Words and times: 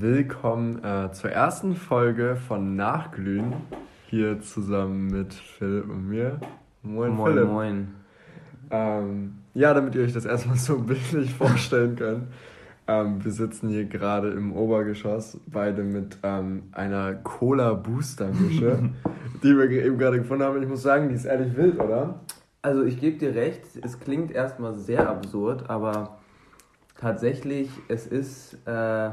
willkommen 0.00 0.82
äh, 0.84 1.12
zur 1.12 1.30
ersten 1.30 1.76
Folge 1.76 2.36
von 2.36 2.74
Nachglühen. 2.74 3.52
Hier 4.06 4.40
zusammen 4.40 5.06
mit 5.06 5.34
Philipp 5.34 5.88
und 5.88 6.08
mir. 6.08 6.40
Moin, 6.82 7.12
moin 7.12 7.32
Philipp. 7.32 7.48
Moin. 7.48 7.94
Ähm, 8.70 9.34
ja, 9.54 9.72
damit 9.72 9.94
ihr 9.94 10.02
euch 10.02 10.12
das 10.12 10.24
erstmal 10.24 10.56
so 10.56 10.78
bildlich 10.80 11.32
vorstellen 11.34 11.96
könnt. 11.96 12.24
Ähm, 12.88 13.24
wir 13.24 13.30
sitzen 13.30 13.68
hier 13.68 13.84
gerade 13.84 14.30
im 14.30 14.54
Obergeschoss, 14.54 15.38
beide 15.46 15.82
mit 15.84 16.18
ähm, 16.22 16.64
einer 16.72 17.14
Cola-Booster-Mische, 17.14 18.90
die 19.42 19.56
wir 19.56 19.70
eben 19.70 19.98
gerade 19.98 20.18
gefunden 20.18 20.44
haben. 20.44 20.60
Ich 20.62 20.68
muss 20.68 20.82
sagen, 20.82 21.08
die 21.08 21.14
ist 21.14 21.24
ehrlich 21.24 21.56
wild, 21.56 21.78
oder? 21.78 22.20
Also 22.62 22.82
ich 22.84 22.98
gebe 22.98 23.18
dir 23.18 23.34
recht, 23.34 23.62
es 23.82 24.00
klingt 24.00 24.32
erstmal 24.32 24.74
sehr 24.74 25.08
absurd, 25.08 25.70
aber 25.70 26.18
tatsächlich, 26.98 27.70
es 27.88 28.06
ist 28.06 28.58
äh, 28.66 29.10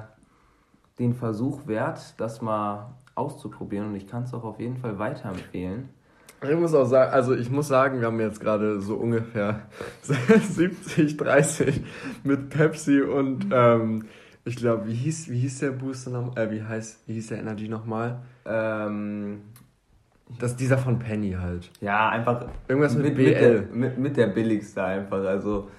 den 1.01 1.13
Versuch 1.13 1.67
wert, 1.67 2.13
das 2.17 2.41
mal 2.41 2.93
auszuprobieren 3.15 3.87
und 3.87 3.95
ich 3.95 4.07
kann 4.07 4.23
es 4.23 4.33
auch 4.33 4.43
auf 4.43 4.59
jeden 4.59 4.77
Fall 4.77 4.99
weiterempfehlen. 4.99 5.89
Ich 6.43 6.57
muss 6.57 6.73
auch 6.73 6.85
sagen, 6.85 7.11
also 7.11 7.35
ich 7.35 7.51
muss 7.51 7.67
sagen, 7.67 7.99
wir 7.99 8.07
haben 8.07 8.19
jetzt 8.19 8.39
gerade 8.39 8.81
so 8.81 8.95
ungefähr 8.95 9.61
70, 10.01 11.17
30 11.17 11.83
mit 12.23 12.49
Pepsi 12.49 13.01
und 13.01 13.47
ähm, 13.51 14.05
ich 14.43 14.55
glaube, 14.55 14.87
wie 14.87 14.93
hieß, 14.93 15.29
wie 15.29 15.39
hieß 15.39 15.59
der 15.59 15.71
Booster 15.71 16.09
nochmal? 16.09 16.47
Äh, 16.47 16.51
wie 16.51 16.63
heißt, 16.63 17.07
wie 17.07 17.13
hieß 17.13 17.27
der 17.27 17.39
Energy 17.39 17.67
nochmal? 17.67 18.21
Ähm, 18.45 19.41
das 20.39 20.52
ist 20.52 20.59
dieser 20.59 20.79
von 20.79 20.97
Penny 20.97 21.33
halt. 21.33 21.69
Ja, 21.79 22.09
einfach 22.09 22.47
irgendwas 22.67 22.95
mit, 22.95 23.05
mit 23.05 23.15
BL. 23.15 23.25
Mit 23.25 23.41
der, 23.41 23.75
mit, 23.75 23.97
mit 23.99 24.17
der 24.17 24.27
billigste 24.27 24.83
einfach, 24.83 25.23
also 25.23 25.69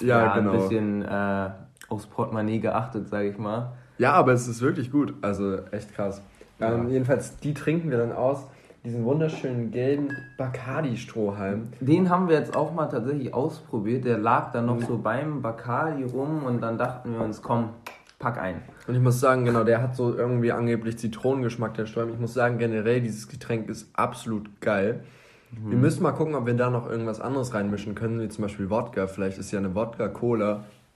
ja, 0.00 0.06
ja 0.26 0.38
genau. 0.38 0.52
ein 0.52 0.58
bisschen 0.58 1.02
äh, 1.02 1.50
aufs 1.88 2.06
Portemonnaie 2.06 2.60
geachtet, 2.60 3.08
sage 3.08 3.28
ich 3.28 3.38
mal. 3.38 3.72
Ja, 3.98 4.12
aber 4.12 4.32
es 4.32 4.48
ist 4.48 4.60
wirklich 4.60 4.90
gut, 4.90 5.14
also 5.22 5.58
echt 5.70 5.94
krass. 5.94 6.22
Ähm, 6.60 6.88
jedenfalls, 6.88 7.38
die 7.38 7.54
trinken 7.54 7.90
wir 7.90 7.98
dann 7.98 8.12
aus. 8.12 8.46
Diesen 8.84 9.04
wunderschönen 9.04 9.70
gelben 9.70 10.10
Bacardi-Strohhalm. 10.36 11.68
Den 11.80 12.10
haben 12.10 12.28
wir 12.28 12.38
jetzt 12.38 12.54
auch 12.54 12.74
mal 12.74 12.86
tatsächlich 12.86 13.32
ausprobiert. 13.32 14.04
Der 14.04 14.18
lag 14.18 14.52
dann 14.52 14.66
noch 14.66 14.78
so 14.82 14.98
beim 14.98 15.40
Bacardi 15.40 16.04
rum 16.04 16.42
und 16.44 16.60
dann 16.60 16.76
dachten 16.76 17.12
wir 17.14 17.20
uns, 17.20 17.40
komm, 17.40 17.70
pack 18.18 18.38
ein. 18.38 18.60
Und 18.86 18.94
ich 18.94 19.00
muss 19.00 19.20
sagen, 19.20 19.46
genau, 19.46 19.64
der 19.64 19.80
hat 19.80 19.96
so 19.96 20.14
irgendwie 20.14 20.52
angeblich 20.52 20.98
Zitronengeschmack, 20.98 21.72
der 21.74 21.86
Sträum. 21.86 22.10
Ich 22.10 22.18
muss 22.18 22.34
sagen, 22.34 22.58
generell, 22.58 23.00
dieses 23.00 23.28
Getränk 23.28 23.70
ist 23.70 23.88
absolut 23.94 24.60
geil. 24.60 25.02
Mhm. 25.50 25.70
Wir 25.70 25.78
müssen 25.78 26.02
mal 26.02 26.12
gucken, 26.12 26.34
ob 26.34 26.44
wir 26.44 26.54
da 26.54 26.68
noch 26.68 26.86
irgendwas 26.88 27.22
anderes 27.22 27.54
reinmischen 27.54 27.94
können, 27.94 28.20
wie 28.20 28.28
zum 28.28 28.42
Beispiel 28.42 28.68
Wodka. 28.68 29.06
Vielleicht 29.06 29.38
ist 29.38 29.50
ja 29.50 29.60
eine 29.60 29.74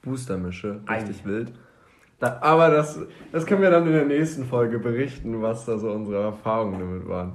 Wodka-Cola-Booster-Mische 0.03 0.81
richtig 0.89 1.25
Ei. 1.25 1.29
wild. 1.29 1.53
Da, 2.21 2.39
aber 2.41 2.71
das, 2.71 2.99
das 3.31 3.47
können 3.47 3.63
wir 3.63 3.71
dann 3.71 3.87
in 3.87 3.93
der 3.93 4.05
nächsten 4.05 4.45
Folge 4.45 4.79
berichten, 4.79 5.41
was 5.41 5.67
da 5.67 5.79
so 5.79 5.93
unsere 5.93 6.23
Erfahrungen 6.23 6.79
damit 6.81 7.09
waren. 7.09 7.35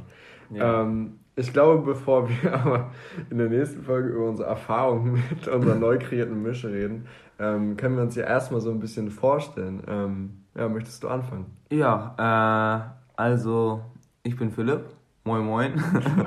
Ja. 0.50 0.82
Ähm, 0.82 1.20
ich 1.36 1.54
glaube, 1.54 1.84
bevor 1.84 2.30
wir 2.30 2.54
aber 2.62 2.92
in 3.30 3.38
der 3.38 3.50
nächsten 3.50 3.84
Folge 3.84 4.10
über 4.10 4.30
unsere 4.30 4.50
Erfahrungen 4.50 5.14
mit 5.14 5.48
unserer 5.48 5.76
neu 5.76 5.98
kreierten 6.00 6.42
Mische 6.44 6.72
reden, 6.72 7.08
ähm, 7.40 7.78
können 7.78 7.96
wir 7.96 8.04
uns 8.04 8.16
ja 8.16 8.26
erstmal 8.26 8.62
so 8.62 8.72
ein 8.72 8.80
bisschen 8.80 9.10
vorstellen. 9.10 9.82
Ähm, 9.88 10.44
ja, 10.56 10.68
möchtest 10.68 11.02
du 11.04 11.08
anfangen? 11.08 11.46
Ja, 11.72 12.16
äh, 12.18 13.22
also 13.22 13.82
ich 14.24 14.38
bin 14.38 14.52
Philipp. 14.52 14.82
Moin, 15.24 15.46
moin. 15.46 15.84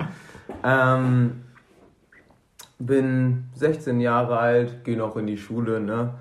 ähm, 0.64 1.42
bin 2.78 3.44
16 3.54 4.00
Jahre 4.00 4.38
alt, 4.38 4.84
gehe 4.84 4.96
noch 4.96 5.16
in 5.16 5.26
die 5.26 5.36
Schule, 5.36 5.80
ne? 5.80 6.14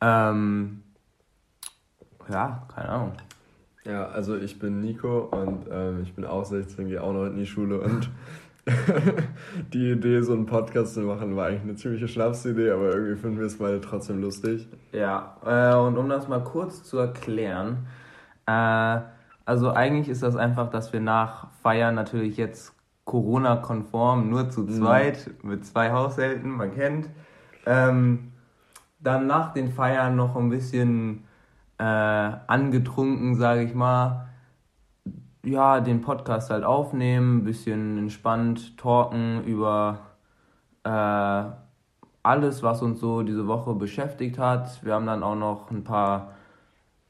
Ähm, 0.00 0.82
ja, 2.28 2.66
keine 2.74 2.88
Ahnung. 2.88 3.12
Ja, 3.84 4.06
also 4.06 4.36
ich 4.36 4.58
bin 4.58 4.80
Nico 4.80 5.28
und 5.30 5.66
ähm, 5.70 6.02
ich 6.02 6.14
bin 6.14 6.24
auch 6.24 6.44
16, 6.44 6.88
gehe 6.88 7.02
auch 7.02 7.12
noch 7.12 7.26
in 7.26 7.36
die 7.36 7.46
Schule 7.46 7.80
und 7.80 8.10
die 9.72 9.92
Idee, 9.92 10.22
so 10.22 10.32
einen 10.32 10.46
Podcast 10.46 10.94
zu 10.94 11.00
machen, 11.02 11.36
war 11.36 11.46
eigentlich 11.46 11.62
eine 11.62 11.76
ziemliche 11.76 12.08
Schnapsidee, 12.08 12.70
aber 12.70 12.92
irgendwie 12.92 13.14
finden 13.14 13.38
wir 13.38 13.46
es 13.46 13.58
beide 13.58 13.80
trotzdem 13.80 14.20
lustig. 14.20 14.66
Ja, 14.90 15.36
äh, 15.44 15.76
und 15.76 15.96
um 15.96 16.08
das 16.08 16.26
mal 16.26 16.42
kurz 16.42 16.82
zu 16.82 16.98
erklären, 16.98 17.86
äh, 18.46 18.98
also 19.44 19.70
eigentlich 19.70 20.08
ist 20.08 20.24
das 20.24 20.34
einfach, 20.34 20.68
dass 20.70 20.92
wir 20.92 21.00
nach 21.00 21.52
Feiern 21.62 21.94
natürlich 21.94 22.36
jetzt 22.36 22.74
Corona-konform 23.04 24.28
nur 24.28 24.50
zu 24.50 24.62
mhm. 24.62 24.70
zweit 24.70 25.30
mhm. 25.42 25.50
mit 25.50 25.64
zwei 25.64 25.92
Haushalten, 25.92 26.50
man 26.50 26.74
kennt, 26.74 27.08
ähm, 27.64 28.32
dann 28.98 29.26
nach 29.26 29.52
den 29.52 29.70
Feiern 29.72 30.16
noch 30.16 30.36
ein 30.36 30.48
bisschen 30.48 31.24
äh, 31.78 31.84
angetrunken, 31.84 33.36
sage 33.36 33.62
ich 33.62 33.74
mal, 33.74 34.28
ja, 35.44 35.80
den 35.80 36.00
Podcast 36.00 36.50
halt 36.50 36.64
aufnehmen, 36.64 37.38
ein 37.38 37.44
bisschen 37.44 37.98
entspannt 37.98 38.76
talken 38.76 39.44
über 39.44 40.00
äh, 40.82 41.44
alles, 42.22 42.62
was 42.62 42.82
uns 42.82 42.98
so 42.98 43.22
diese 43.22 43.46
Woche 43.46 43.74
beschäftigt 43.74 44.38
hat. 44.38 44.84
Wir 44.84 44.94
haben 44.94 45.06
dann 45.06 45.22
auch 45.22 45.36
noch 45.36 45.70
ein 45.70 45.84
paar 45.84 46.32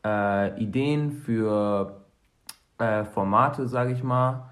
äh, 0.04 0.62
Ideen 0.62 1.10
für 1.10 2.02
äh, 2.78 3.04
Formate, 3.04 3.68
sage 3.68 3.92
ich 3.92 4.02
mal. 4.02 4.50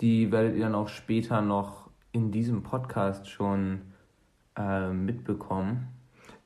Die 0.00 0.32
werdet 0.32 0.56
ihr 0.56 0.64
dann 0.64 0.74
auch 0.74 0.88
später 0.88 1.42
noch 1.42 1.90
in 2.12 2.30
diesem 2.30 2.62
Podcast 2.62 3.28
schon 3.28 3.82
äh, 4.56 4.88
mitbekommen. 4.88 5.95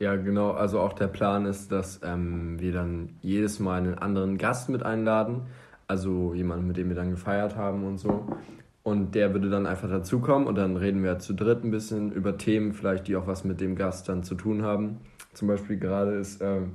Ja, 0.01 0.17
genau. 0.17 0.53
Also 0.53 0.81
auch 0.81 0.95
der 0.95 1.09
Plan 1.09 1.45
ist, 1.45 1.71
dass 1.71 2.01
ähm, 2.03 2.59
wir 2.59 2.73
dann 2.73 3.11
jedes 3.21 3.61
Mal 3.61 3.83
einen 3.83 3.99
anderen 3.99 4.39
Gast 4.39 4.71
mit 4.71 4.83
einladen. 4.83 5.43
Also 5.89 6.33
jemanden, 6.33 6.67
mit 6.67 6.79
dem 6.79 6.89
wir 6.89 6.97
dann 6.97 7.11
gefeiert 7.11 7.55
haben 7.55 7.85
und 7.85 7.99
so. 7.99 8.25
Und 8.83 9.15
der 9.15 9.35
würde 9.35 9.51
dann 9.51 9.67
einfach 9.67 9.91
dazukommen 9.91 10.49
und 10.49 10.55
dann 10.57 10.77
reden 10.77 11.03
wir 11.03 11.19
zu 11.19 11.35
dritt 11.35 11.65
ein 11.65 11.71
bisschen 11.71 12.13
über 12.13 12.39
Themen, 12.39 12.73
vielleicht 12.73 13.09
die 13.09 13.17
auch 13.17 13.27
was 13.27 13.45
mit 13.45 13.61
dem 13.61 13.77
Gast 13.77 14.09
dann 14.09 14.23
zu 14.23 14.35
tun 14.37 14.63
haben. 14.63 15.01
Zum 15.35 15.49
Beispiel 15.49 15.77
gerade 15.77 16.13
ist 16.13 16.41
ähm, 16.41 16.73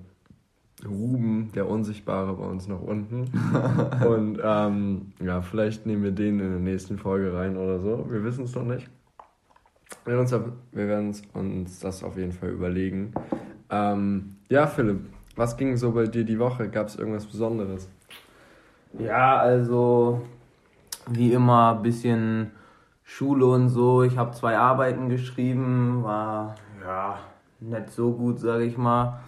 Ruben, 0.88 1.52
der 1.56 1.68
Unsichtbare, 1.68 2.36
bei 2.36 2.46
uns 2.46 2.68
noch 2.68 2.82
unten. 2.82 3.32
und 4.08 4.40
ähm, 4.44 5.14
ja, 5.20 5.42
vielleicht 5.42 5.88
nehmen 5.88 6.04
wir 6.04 6.12
den 6.12 6.40
in 6.40 6.52
der 6.52 6.60
nächsten 6.60 7.00
Folge 7.00 7.34
rein 7.34 7.58
oder 7.58 7.80
so. 7.80 8.06
Wir 8.08 8.24
wissen 8.24 8.44
es 8.44 8.54
noch 8.54 8.66
nicht. 8.66 8.88
Wir 10.04 10.18
werden 10.74 11.08
uns, 11.08 11.24
uns 11.34 11.80
das 11.80 12.04
auf 12.04 12.18
jeden 12.18 12.32
Fall 12.32 12.50
überlegen. 12.50 13.14
Ähm, 13.70 14.38
ja, 14.50 14.68
Philipp, 14.68 15.02
was 15.36 15.58
ging 15.58 15.76
so 15.78 15.92
bei 15.92 16.06
dir 16.06 16.24
die 16.24 16.40
Woche? 16.40 16.70
Gab 16.70 16.88
es 16.88 16.96
irgendwas 16.96 17.26
Besonderes? 17.26 17.90
Ja, 18.98 19.38
also 19.38 20.22
wie 21.08 21.34
immer 21.34 21.76
ein 21.76 21.82
bisschen 21.82 22.52
Schule 23.04 23.46
und 23.46 23.70
so. 23.70 24.04
Ich 24.04 24.18
habe 24.18 24.32
zwei 24.32 24.58
Arbeiten 24.58 25.10
geschrieben, 25.10 26.04
war 26.04 26.56
ja 26.84 27.20
nicht 27.60 27.92
so 27.92 28.12
gut, 28.12 28.40
sage 28.40 28.64
ich 28.64 28.78
mal. 28.78 29.20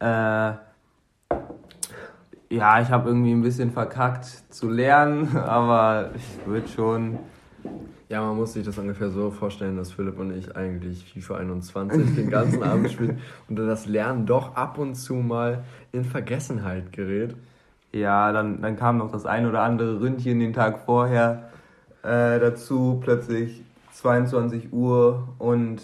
Äh, 0.00 0.52
ja, 2.50 2.80
ich 2.80 2.90
habe 2.90 3.08
irgendwie 3.08 3.32
ein 3.32 3.42
bisschen 3.42 3.70
verkackt 3.70 4.24
zu 4.24 4.70
lernen, 4.70 5.36
aber 5.36 6.10
ich 6.14 6.46
würde 6.46 6.68
schon 6.68 7.18
ja, 8.08 8.22
man 8.22 8.36
muss 8.36 8.54
sich 8.54 8.64
das 8.64 8.78
ungefähr 8.78 9.10
so 9.10 9.30
vorstellen, 9.30 9.76
dass 9.76 9.92
Philipp 9.92 10.18
und 10.18 10.32
ich 10.32 10.56
eigentlich 10.56 11.04
FIFA 11.12 11.36
21 11.36 12.14
den 12.14 12.30
ganzen 12.30 12.62
Abend 12.62 12.90
spielen 12.92 13.20
und 13.48 13.56
das 13.56 13.86
Lernen 13.86 14.24
doch 14.24 14.56
ab 14.56 14.78
und 14.78 14.94
zu 14.94 15.14
mal 15.14 15.64
in 15.92 16.04
Vergessenheit 16.04 16.92
gerät. 16.92 17.36
Ja, 17.92 18.32
dann, 18.32 18.62
dann 18.62 18.76
kam 18.76 18.98
noch 18.98 19.10
das 19.10 19.26
ein 19.26 19.46
oder 19.46 19.62
andere 19.62 20.00
Ründchen 20.00 20.40
den 20.40 20.52
Tag 20.52 20.80
vorher 20.86 21.50
äh, 22.02 22.38
dazu, 22.38 22.98
plötzlich 23.02 23.62
22 23.92 24.72
Uhr 24.72 25.28
und 25.38 25.82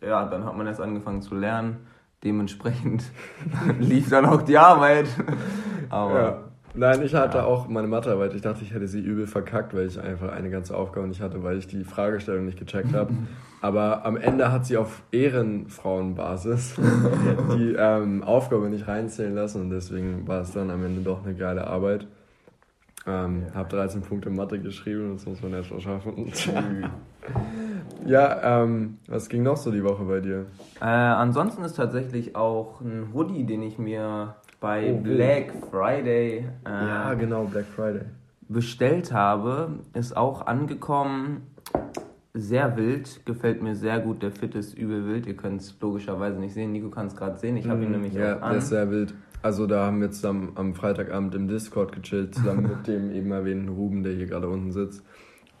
ja, 0.00 0.24
dann 0.24 0.44
hat 0.44 0.56
man 0.56 0.66
erst 0.66 0.80
angefangen 0.80 1.20
zu 1.20 1.34
lernen. 1.34 1.86
Dementsprechend 2.24 3.04
lief 3.78 4.08
dann 4.08 4.24
auch 4.26 4.42
die 4.42 4.56
Arbeit. 4.56 5.08
Aber 5.90 6.20
ja. 6.20 6.49
Nein, 6.74 7.02
ich 7.02 7.14
hatte 7.14 7.38
ja. 7.38 7.44
auch 7.44 7.68
meine 7.68 7.88
Mathearbeit. 7.88 8.32
Ich 8.34 8.42
dachte, 8.42 8.62
ich 8.62 8.72
hätte 8.72 8.86
sie 8.86 9.00
übel 9.00 9.26
verkackt, 9.26 9.74
weil 9.74 9.86
ich 9.86 10.00
einfach 10.00 10.30
eine 10.32 10.50
ganze 10.50 10.76
Aufgabe 10.76 11.08
nicht 11.08 11.20
hatte, 11.20 11.42
weil 11.42 11.58
ich 11.58 11.66
die 11.66 11.84
Fragestellung 11.84 12.44
nicht 12.44 12.58
gecheckt 12.58 12.94
habe. 12.94 13.12
Aber 13.60 14.06
am 14.06 14.16
Ende 14.16 14.52
hat 14.52 14.66
sie 14.66 14.76
auf 14.76 15.02
Ehrenfrauenbasis 15.10 16.76
die 17.56 17.74
ähm, 17.76 18.22
Aufgabe 18.22 18.70
nicht 18.70 18.88
reinzählen 18.88 19.34
lassen 19.34 19.62
und 19.62 19.70
deswegen 19.70 20.26
war 20.26 20.42
es 20.42 20.52
dann 20.52 20.70
am 20.70 20.84
Ende 20.84 21.02
doch 21.02 21.24
eine 21.24 21.34
geile 21.34 21.66
Arbeit. 21.66 22.06
Ähm, 23.06 23.44
ja. 23.48 23.54
Hab 23.54 23.70
13 23.70 24.02
Punkte 24.02 24.30
Mathe 24.30 24.60
geschrieben, 24.60 25.14
das 25.14 25.26
muss 25.26 25.42
man 25.42 25.54
erst 25.54 25.70
mal 25.70 25.80
schaffen. 25.80 26.32
ja, 28.06 28.62
ähm, 28.62 28.98
was 29.08 29.28
ging 29.28 29.42
noch 29.42 29.56
so 29.56 29.70
die 29.70 29.82
Woche 29.82 30.04
bei 30.04 30.20
dir? 30.20 30.46
Äh, 30.80 30.84
ansonsten 30.84 31.62
ist 31.64 31.76
tatsächlich 31.76 32.36
auch 32.36 32.80
ein 32.82 33.08
Hoodie, 33.14 33.44
den 33.44 33.62
ich 33.62 33.78
mir 33.78 34.36
bei 34.60 34.92
oh, 34.92 35.02
Black 35.02 35.52
Friday. 35.70 36.44
Äh, 36.66 36.70
ja, 36.70 37.14
genau, 37.14 37.44
Black 37.44 37.64
Friday. 37.74 38.02
Bestellt 38.48 39.12
habe, 39.12 39.80
ist 39.94 40.16
auch 40.16 40.46
angekommen. 40.46 41.46
Sehr 42.32 42.76
wild, 42.76 43.26
gefällt 43.26 43.62
mir 43.62 43.74
sehr 43.74 43.98
gut. 43.98 44.22
Der 44.22 44.30
Fit 44.30 44.54
ist 44.54 44.74
übel 44.74 45.06
wild. 45.06 45.26
Ihr 45.26 45.36
könnt 45.36 45.62
es 45.62 45.74
logischerweise 45.80 46.38
nicht 46.38 46.54
sehen. 46.54 46.70
Nico 46.70 46.88
kann 46.90 47.06
es 47.06 47.16
gerade 47.16 47.38
sehen. 47.38 47.56
Ich 47.56 47.66
habe 47.68 47.82
ihn 47.82 47.86
mhm. 47.86 47.92
nämlich 47.92 48.14
ja, 48.14 48.36
auch 48.36 48.42
an. 48.42 48.50
Der 48.50 48.58
ist 48.58 48.68
sehr 48.68 48.90
wild. 48.90 49.14
Also 49.42 49.66
da 49.66 49.86
haben 49.86 50.00
wir 50.00 50.10
zusammen 50.10 50.52
am 50.54 50.74
Freitagabend 50.74 51.34
im 51.34 51.48
Discord 51.48 51.92
gechillt, 51.92 52.34
zusammen 52.34 52.62
mit 52.62 52.86
dem 52.86 53.10
eben 53.10 53.32
erwähnten 53.32 53.70
Ruben, 53.70 54.02
der 54.02 54.12
hier 54.12 54.26
gerade 54.26 54.48
unten 54.48 54.70
sitzt. 54.70 55.02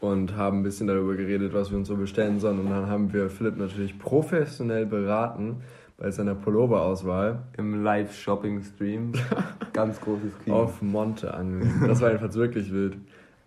Und 0.00 0.36
haben 0.36 0.60
ein 0.60 0.62
bisschen 0.62 0.86
darüber 0.86 1.14
geredet, 1.14 1.52
was 1.52 1.70
wir 1.70 1.78
uns 1.78 1.88
so 1.88 1.96
bestellen 1.96 2.38
sollen. 2.38 2.60
Und 2.60 2.70
dann 2.70 2.88
haben 2.88 3.12
wir 3.12 3.30
Philipp 3.30 3.56
natürlich 3.56 3.98
professionell 3.98 4.86
beraten 4.86 5.62
bei 6.00 6.10
seiner 6.10 6.34
Pulloverauswahl. 6.34 7.42
Im 7.58 7.84
Live-Shopping-Stream. 7.84 9.12
Ganz 9.72 10.00
großes 10.00 10.32
Kino. 10.42 10.56
Auf 10.56 10.82
Monte 10.82 11.32
an. 11.32 11.84
Das 11.86 12.00
war 12.00 12.08
jedenfalls 12.08 12.34
wirklich 12.36 12.72
wild. 12.72 12.96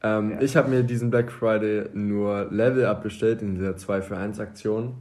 Ähm, 0.04 0.32
ja. 0.32 0.42
Ich 0.42 0.56
habe 0.56 0.70
mir 0.70 0.84
diesen 0.84 1.10
Black 1.10 1.32
Friday 1.32 1.90
nur 1.94 2.48
Level 2.52 2.86
Up 2.86 3.02
bestellt 3.02 3.42
in 3.42 3.56
dieser 3.56 3.76
2 3.76 4.04
für 4.04 4.18
1 4.18 4.40
Aktion 4.40 4.94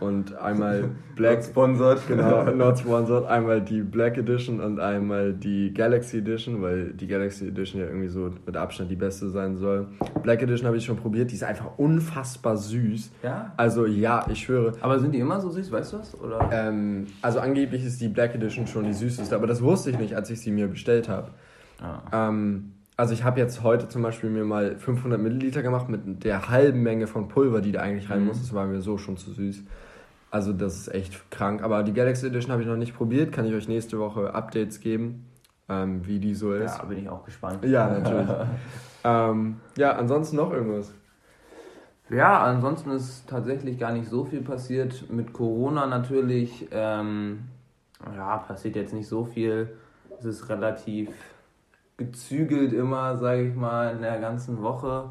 und 0.00 0.34
einmal 0.36 0.90
Black. 1.14 1.38
not 1.38 1.44
sponsored. 1.44 2.06
Genau, 2.08 2.44
not 2.54 2.78
sponsored. 2.78 3.26
Einmal 3.26 3.60
die 3.60 3.82
Black 3.82 4.16
Edition 4.16 4.60
und 4.60 4.80
einmal 4.80 5.32
die 5.32 5.72
Galaxy 5.74 6.18
Edition, 6.18 6.62
weil 6.62 6.92
die 6.92 7.06
Galaxy 7.06 7.48
Edition 7.48 7.80
ja 7.80 7.86
irgendwie 7.86 8.08
so 8.08 8.30
mit 8.46 8.56
Abstand 8.56 8.90
die 8.90 8.96
beste 8.96 9.28
sein 9.30 9.56
soll. 9.56 9.88
Black 10.22 10.42
Edition 10.42 10.66
habe 10.66 10.76
ich 10.76 10.84
schon 10.84 10.96
probiert, 10.96 11.30
die 11.30 11.34
ist 11.34 11.44
einfach 11.44 11.78
unfassbar 11.78 12.56
süß. 12.56 13.10
Ja? 13.22 13.52
Also 13.56 13.86
ja, 13.86 14.26
ich 14.30 14.40
schwöre. 14.40 14.72
Aber 14.80 14.98
sind 14.98 15.12
die 15.12 15.18
immer 15.18 15.40
so 15.40 15.50
süß, 15.50 15.70
weißt 15.70 15.92
du 15.92 15.96
das? 15.98 16.20
Oder? 16.20 16.48
Ähm, 16.52 17.06
also 17.22 17.40
angeblich 17.40 17.84
ist 17.84 18.00
die 18.00 18.08
Black 18.08 18.34
Edition 18.34 18.66
schon 18.66 18.84
die 18.84 18.94
süßeste, 18.94 19.34
aber 19.34 19.46
das 19.46 19.62
wusste 19.62 19.90
ich 19.90 19.98
nicht, 19.98 20.14
als 20.14 20.30
ich 20.30 20.40
sie 20.40 20.50
mir 20.50 20.68
bestellt 20.68 21.08
habe. 21.08 21.30
Ah. 21.82 22.28
Ähm, 22.28 22.73
also 22.96 23.12
ich 23.12 23.24
habe 23.24 23.40
jetzt 23.40 23.62
heute 23.62 23.88
zum 23.88 24.02
Beispiel 24.02 24.30
mir 24.30 24.44
mal 24.44 24.76
500 24.76 25.20
Milliliter 25.20 25.62
gemacht 25.62 25.88
mit 25.88 26.24
der 26.24 26.48
halben 26.48 26.82
Menge 26.82 27.06
von 27.06 27.28
Pulver, 27.28 27.60
die 27.60 27.72
da 27.72 27.80
eigentlich 27.80 28.08
rein 28.10 28.20
mhm. 28.20 28.26
muss. 28.26 28.40
Das 28.40 28.54
war 28.54 28.66
mir 28.66 28.80
so 28.80 28.98
schon 28.98 29.16
zu 29.16 29.32
süß. 29.32 29.64
Also 30.30 30.52
das 30.52 30.76
ist 30.76 30.94
echt 30.94 31.30
krank. 31.30 31.62
Aber 31.62 31.82
die 31.82 31.92
Galaxy 31.92 32.26
Edition 32.26 32.52
habe 32.52 32.62
ich 32.62 32.68
noch 32.68 32.76
nicht 32.76 32.96
probiert. 32.96 33.32
Kann 33.32 33.46
ich 33.46 33.54
euch 33.54 33.68
nächste 33.68 33.98
Woche 33.98 34.34
Updates 34.34 34.80
geben, 34.80 35.26
ähm, 35.68 36.06
wie 36.06 36.20
die 36.20 36.34
so 36.34 36.52
ist. 36.52 36.78
Ja, 36.78 36.84
bin 36.84 36.98
ich 36.98 37.08
auch 37.08 37.24
gespannt. 37.24 37.64
Ja, 37.64 37.88
natürlich. 37.98 38.28
ähm, 39.02 39.56
ja, 39.76 39.96
ansonsten 39.96 40.36
noch 40.36 40.52
irgendwas? 40.52 40.92
Ja, 42.10 42.42
ansonsten 42.42 42.90
ist 42.90 43.28
tatsächlich 43.28 43.78
gar 43.78 43.92
nicht 43.92 44.08
so 44.08 44.24
viel 44.24 44.42
passiert. 44.42 45.10
Mit 45.10 45.32
Corona 45.32 45.86
natürlich, 45.86 46.68
ähm, 46.70 47.44
ja, 48.14 48.36
passiert 48.38 48.76
jetzt 48.76 48.92
nicht 48.92 49.08
so 49.08 49.24
viel. 49.24 49.76
Es 50.18 50.24
ist 50.24 50.48
relativ 50.48 51.08
gezügelt 51.96 52.72
immer, 52.72 53.16
sage 53.16 53.48
ich 53.48 53.54
mal, 53.54 53.94
in 53.94 54.02
der 54.02 54.18
ganzen 54.20 54.62
Woche. 54.62 55.10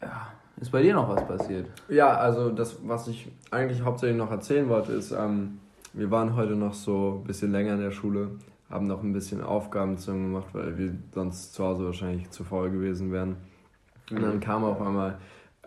Ja, 0.00 0.28
ist 0.60 0.70
bei 0.70 0.82
dir 0.82 0.94
noch 0.94 1.08
was 1.08 1.26
passiert? 1.26 1.66
Ja, 1.88 2.16
also 2.16 2.50
das, 2.50 2.78
was 2.86 3.08
ich 3.08 3.30
eigentlich 3.50 3.82
hauptsächlich 3.82 4.18
noch 4.18 4.30
erzählen 4.30 4.68
wollte, 4.68 4.92
ist, 4.92 5.12
ähm, 5.12 5.58
wir 5.92 6.10
waren 6.10 6.36
heute 6.36 6.52
noch 6.54 6.74
so 6.74 7.20
ein 7.22 7.26
bisschen 7.26 7.52
länger 7.52 7.74
in 7.74 7.80
der 7.80 7.90
Schule, 7.90 8.30
haben 8.70 8.86
noch 8.86 9.02
ein 9.02 9.12
bisschen 9.12 9.42
Aufgaben 9.42 9.98
zusammen 9.98 10.32
gemacht, 10.32 10.48
weil 10.52 10.78
wir 10.78 10.94
sonst 11.14 11.54
zu 11.54 11.64
Hause 11.64 11.86
wahrscheinlich 11.86 12.30
zu 12.30 12.44
faul 12.44 12.70
gewesen 12.70 13.12
wären. 13.12 13.36
Und 14.10 14.22
dann 14.22 14.40
kam 14.40 14.64
auf 14.64 14.80
einmal 14.80 15.18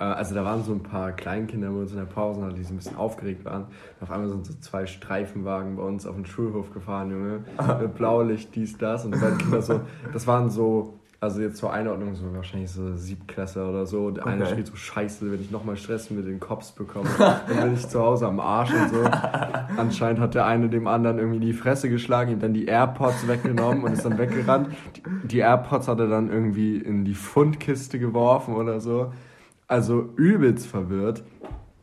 also 0.04 0.36
da 0.36 0.44
waren 0.44 0.62
so 0.62 0.74
ein 0.74 0.84
paar 0.84 1.14
Kleinkinder 1.14 1.70
bei 1.70 1.80
uns 1.80 1.92
in 1.92 1.98
der 1.98 2.06
Pause, 2.06 2.50
die 2.56 2.64
so 2.64 2.74
ein 2.74 2.78
bisschen 2.78 2.98
aufgeregt 2.98 3.46
waren. 3.46 3.68
auf 4.02 4.12
einmal 4.12 4.28
sind 4.28 4.46
so 4.46 4.54
zwei 4.60 4.86
Streifenwagen 4.86 5.78
bei 5.78 5.84
uns 5.84 6.06
auf 6.06 6.16
den 6.16 6.26
Schulhof 6.26 6.74
gefahren, 6.74 7.12
Junge. 7.12 7.46
Mit 7.82 7.96
Blaulicht, 7.96 8.54
dies, 8.56 8.78
das. 8.78 9.06
Und 9.06 9.16
die 9.16 9.20
beiden 9.20 9.38
Kinder 9.38 9.62
so, 9.62 9.80
das 10.12 10.28
waren 10.28 10.50
so, 10.50 10.96
also 11.22 11.40
jetzt 11.40 11.56
zur 11.56 11.72
Einordnung, 11.72 12.14
so 12.14 12.26
wahrscheinlich 12.34 12.72
so 12.72 12.94
Siebklässler 12.94 13.70
oder 13.70 13.86
so. 13.86 14.12
Der 14.12 14.28
eine 14.28 14.44
okay. 14.44 14.56
schrieb 14.56 14.68
so, 14.68 14.76
scheiße, 14.76 15.32
wenn 15.32 15.40
ich 15.40 15.50
nochmal 15.50 15.78
Stress 15.78 16.10
mit 16.10 16.28
den 16.28 16.42
Cops 16.42 16.74
bekomme, 16.74 17.08
dann 17.18 17.64
bin 17.64 17.74
ich 17.76 17.88
zu 17.88 18.02
Hause 18.02 18.28
am 18.28 18.42
Arsch 18.42 18.74
und 18.74 18.90
so. 18.90 19.02
Anscheinend 19.78 20.20
hat 20.20 20.36
der 20.36 20.46
eine 20.46 20.68
dem 20.68 20.88
anderen 20.88 21.20
irgendwie 21.20 21.40
die 21.40 21.54
Fresse 21.54 21.90
geschlagen, 21.90 22.32
ihm 22.32 22.40
dann 22.40 22.54
die 22.54 22.66
AirPods 22.66 23.30
weggenommen 23.30 23.86
und 23.86 23.94
ist 23.94 24.04
dann 24.04 24.18
weggerannt. 24.18 24.68
Die, 24.98 25.28
die 25.28 25.38
AirPods 25.38 25.88
hat 25.88 26.02
er 26.02 26.08
dann 26.08 26.30
irgendwie 26.30 26.76
in 26.76 27.06
die 27.06 27.16
Fundkiste 27.16 27.98
geworfen 27.98 28.56
oder 28.56 28.82
so. 28.82 29.14
Also 29.68 30.14
übelst 30.16 30.68
verwirrt. 30.68 31.24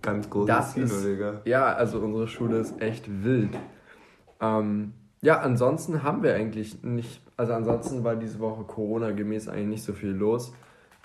Ganz 0.03 0.29
großes 0.29 0.75
Kino, 0.75 0.95
Digga. 1.05 1.41
Ja, 1.45 1.67
also 1.67 1.99
unsere 2.01 2.29
Schule 2.29 2.59
ist 2.59 2.81
echt 2.81 3.25
wild. 3.25 3.57
Ähm, 4.41 4.93
ja, 5.21 5.41
ansonsten 5.41 6.03
haben 6.03 6.23
wir 6.23 6.35
eigentlich 6.35 6.83
nicht, 6.83 7.23
also 7.37 7.53
ansonsten 7.53 8.03
war 8.03 8.17
diese 8.17 8.41
Woche 8.41 8.65
Corona-gemäß 8.65 9.49
eigentlich 9.49 9.69
nicht 9.69 9.85
so 9.85 9.93
viel 9.93 10.11
los. 10.11 10.53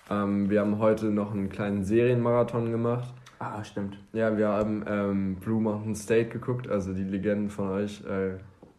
Ähm, 0.09 0.49
wir 0.49 0.61
haben 0.61 0.79
heute 0.79 1.07
noch 1.07 1.31
einen 1.31 1.49
kleinen 1.49 1.83
Serienmarathon 1.83 2.71
gemacht. 2.71 3.13
Ah, 3.39 3.63
stimmt. 3.63 3.99
Ja, 4.13 4.35
wir 4.35 4.47
haben 4.47 4.83
ähm, 4.87 5.35
Blue 5.35 5.61
Mountain 5.61 5.95
State 5.95 6.29
geguckt, 6.29 6.67
also 6.67 6.93
die 6.93 7.03
Legenden 7.03 7.51
von 7.51 7.69
euch 7.69 8.03
äh, 8.05 8.37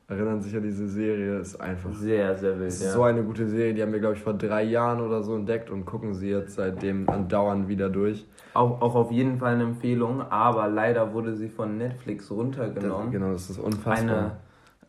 erinnern 0.08 0.40
sich 0.40 0.56
an 0.56 0.62
diese 0.62 0.88
Serie. 0.88 1.38
Ist 1.38 1.60
einfach 1.60 1.92
sehr, 1.92 2.36
sehr 2.36 2.58
wild. 2.58 2.68
Ist 2.68 2.82
ja. 2.82 2.90
So 2.90 3.02
eine 3.02 3.22
gute 3.22 3.46
Serie, 3.46 3.74
die 3.74 3.82
haben 3.82 3.92
wir, 3.92 4.00
glaube 4.00 4.16
ich, 4.16 4.22
vor 4.22 4.34
drei 4.34 4.64
Jahren 4.64 5.00
oder 5.00 5.22
so 5.22 5.36
entdeckt 5.36 5.70
und 5.70 5.84
gucken 5.84 6.14
sie 6.14 6.30
jetzt 6.30 6.54
seitdem 6.54 7.08
andauernd 7.08 7.68
wieder 7.68 7.90
durch. 7.90 8.26
Auch, 8.54 8.80
auch 8.80 8.94
auf 8.94 9.12
jeden 9.12 9.38
Fall 9.38 9.54
eine 9.54 9.64
Empfehlung, 9.64 10.22
aber 10.22 10.66
leider 10.68 11.12
wurde 11.12 11.36
sie 11.36 11.48
von 11.48 11.76
Netflix 11.76 12.30
runtergenommen. 12.30 13.06
Das, 13.06 13.12
genau, 13.12 13.32
das 13.32 13.50
ist 13.50 13.58
unfassbar. 13.58 14.38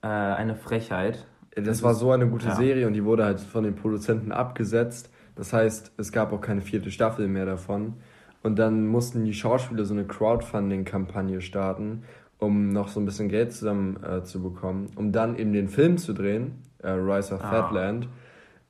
Eine, 0.02 0.34
äh, 0.34 0.36
eine 0.36 0.56
Frechheit. 0.56 1.26
Das, 1.54 1.66
das 1.66 1.84
war 1.84 1.94
so 1.94 2.12
eine 2.12 2.28
gute 2.28 2.48
ja. 2.48 2.56
Serie 2.56 2.88
und 2.88 2.94
die 2.94 3.04
wurde 3.04 3.26
halt 3.26 3.42
von 3.42 3.66
den 3.66 3.76
Produzenten 3.76 4.32
abgesetzt. 4.32 5.12
Das 5.36 5.52
heißt, 5.52 5.92
es 5.98 6.12
gab 6.12 6.32
auch 6.32 6.42
keine 6.42 6.62
vierte 6.62 6.92
Staffel 6.92 7.28
mehr 7.28 7.46
davon. 7.46 7.96
Und 8.42 8.58
dann 8.58 8.88
mussten 8.88 9.26
die 9.26 9.34
Schauspieler 9.34 9.84
so 9.84 9.94
eine 9.94 10.06
Crowdfunding-Kampagne 10.06 11.42
starten 11.42 12.04
um 12.40 12.72
noch 12.72 12.88
so 12.88 13.00
ein 13.00 13.06
bisschen 13.06 13.30
Geld 13.30 13.54
zusammen 13.54 14.02
äh, 14.04 14.24
zu 14.24 14.42
bekommen, 14.42 14.90
um 14.96 15.12
dann 15.12 15.38
eben 15.38 15.54
den 15.54 15.68
Film 15.68 15.98
zu 15.98 16.14
drehen, 16.14 16.64
äh, 16.82 16.90
Rise 16.90 17.36
of 17.36 17.44
ah. 17.44 17.50
Fatland. 17.50 18.08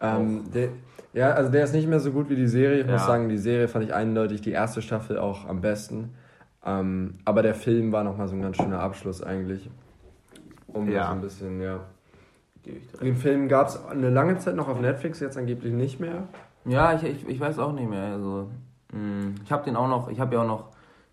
Ähm, 0.02 0.44
der, 0.54 0.70
ja, 1.14 1.32
also 1.32 1.52
der 1.52 1.64
ist 1.64 1.74
nicht 1.74 1.88
mehr 1.88 2.00
so 2.00 2.12
gut 2.12 2.30
wie 2.30 2.36
die 2.36 2.48
Serie. 2.48 2.82
Ich 2.82 2.88
ja. 2.88 2.94
muss 2.94 3.06
sagen, 3.06 3.30
die 3.30 3.38
Serie 3.38 3.68
fand 3.68 3.86
ich 3.86 3.94
eindeutig 3.94 4.42
die 4.42 4.52
erste 4.52 4.82
Staffel 4.82 5.18
auch 5.18 5.48
am 5.48 5.62
besten. 5.62 6.14
Ähm, 6.66 7.16
aber 7.26 7.42
der 7.42 7.56
Film 7.56 7.92
war 7.92 8.04
nochmal 8.04 8.28
so 8.28 8.36
ein 8.36 8.42
ganz 8.42 8.58
schöner 8.58 8.80
Abschluss 8.80 9.24
eigentlich. 9.24 9.70
Um 10.68 10.90
ja. 10.90 11.08
so 11.08 11.12
ein 11.12 11.22
bisschen, 11.22 11.62
ja. 11.62 11.80
Den 13.02 13.16
Film 13.16 13.48
gab 13.48 13.68
es 13.68 13.86
eine 13.88 14.10
lange 14.10 14.38
Zeit 14.38 14.56
noch 14.56 14.68
auf 14.68 14.80
Netflix, 14.80 15.20
jetzt 15.20 15.38
angeblich 15.38 15.74
nicht 15.74 16.00
mehr. 16.00 16.28
Ja, 16.66 16.94
ich, 16.94 17.04
ich, 17.04 17.28
ich 17.28 17.40
weiß 17.40 17.58
auch 17.60 17.72
nicht 17.72 17.90
mehr. 17.90 18.14
Also, 18.14 18.50
mm, 18.94 19.36
ich 19.44 19.52
habe 19.52 19.64
den 19.64 19.76
auch 19.76 19.88
noch, 19.88 20.10
ich 20.10 20.20
habe 20.20 20.36
ja 20.36 20.42
auch 20.42 20.48
noch 20.48 20.66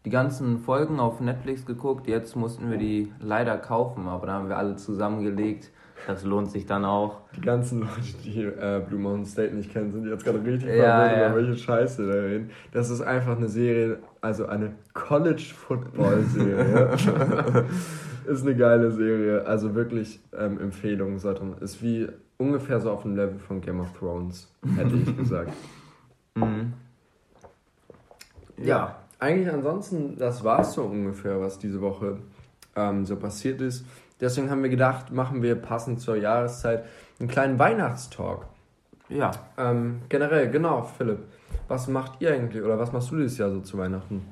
die 0.06 0.10
ganzen 0.10 0.58
Folgen 0.58 0.98
auf 1.00 1.20
Netflix 1.20 1.66
geguckt. 1.66 2.06
Jetzt 2.06 2.36
mussten 2.36 2.70
wir 2.70 2.78
die 2.78 3.12
leider 3.18 3.58
kaufen, 3.58 4.06
aber 4.06 4.28
da 4.28 4.34
haben 4.34 4.48
wir 4.48 4.56
alle 4.56 4.76
zusammengelegt. 4.76 5.72
Das 6.06 6.22
lohnt 6.22 6.52
sich 6.52 6.64
dann 6.64 6.84
auch. 6.84 7.22
Die 7.34 7.40
ganzen 7.40 7.80
Leute, 7.80 8.14
die 8.24 8.44
äh, 8.44 8.80
Blue 8.86 9.00
Mountain 9.00 9.26
State 9.26 9.52
nicht 9.56 9.72
kennen, 9.72 9.90
sind 9.90 10.06
jetzt 10.06 10.24
gerade 10.24 10.44
richtig 10.44 10.68
ja, 10.68 11.00
verwirrt, 11.00 11.18
ja. 11.18 11.26
über 11.26 11.36
welche 11.38 11.56
Scheiße 11.56 12.06
da 12.06 12.12
reden. 12.20 12.50
Das 12.70 12.88
ist 12.90 13.00
einfach 13.00 13.36
eine 13.36 13.48
Serie, 13.48 13.98
also 14.20 14.46
eine 14.46 14.74
College-Football-Serie. 14.94 16.90
ist 18.26 18.46
eine 18.46 18.54
geile 18.54 18.92
Serie. 18.92 19.44
Also 19.44 19.74
wirklich 19.74 20.20
ähm, 20.38 20.60
Empfehlung. 20.60 21.16
Ist 21.16 21.82
wie 21.82 22.06
ungefähr 22.38 22.78
so 22.78 22.92
auf 22.92 23.02
dem 23.02 23.16
Level 23.16 23.40
von 23.40 23.60
Game 23.60 23.80
of 23.80 23.92
Thrones, 23.98 24.54
hätte 24.76 24.94
ich 24.94 25.16
gesagt. 25.18 25.52
Mhm. 26.36 26.74
ja. 28.58 28.66
ja 28.66 28.96
eigentlich 29.18 29.52
ansonsten, 29.52 30.16
das 30.18 30.44
war 30.44 30.60
es 30.60 30.72
so 30.74 30.82
ungefähr, 30.82 31.40
was 31.40 31.58
diese 31.58 31.80
Woche 31.80 32.18
ähm, 32.74 33.06
so 33.06 33.16
passiert 33.16 33.60
ist. 33.60 33.86
Deswegen 34.20 34.50
haben 34.50 34.62
wir 34.62 34.70
gedacht, 34.70 35.12
machen 35.12 35.42
wir 35.42 35.56
passend 35.56 36.00
zur 36.00 36.16
Jahreszeit 36.16 36.84
einen 37.18 37.28
kleinen 37.28 37.58
Weihnachtstalk. 37.58 38.46
Ja. 39.08 39.30
Ähm, 39.56 40.02
generell, 40.08 40.50
genau, 40.50 40.82
Philipp. 40.82 41.20
Was 41.68 41.88
macht 41.88 42.20
ihr 42.20 42.32
eigentlich 42.32 42.62
oder 42.62 42.78
was 42.78 42.92
machst 42.92 43.10
du 43.10 43.16
dieses 43.16 43.38
Jahr 43.38 43.50
so 43.50 43.60
zu 43.60 43.78
Weihnachten? 43.78 44.22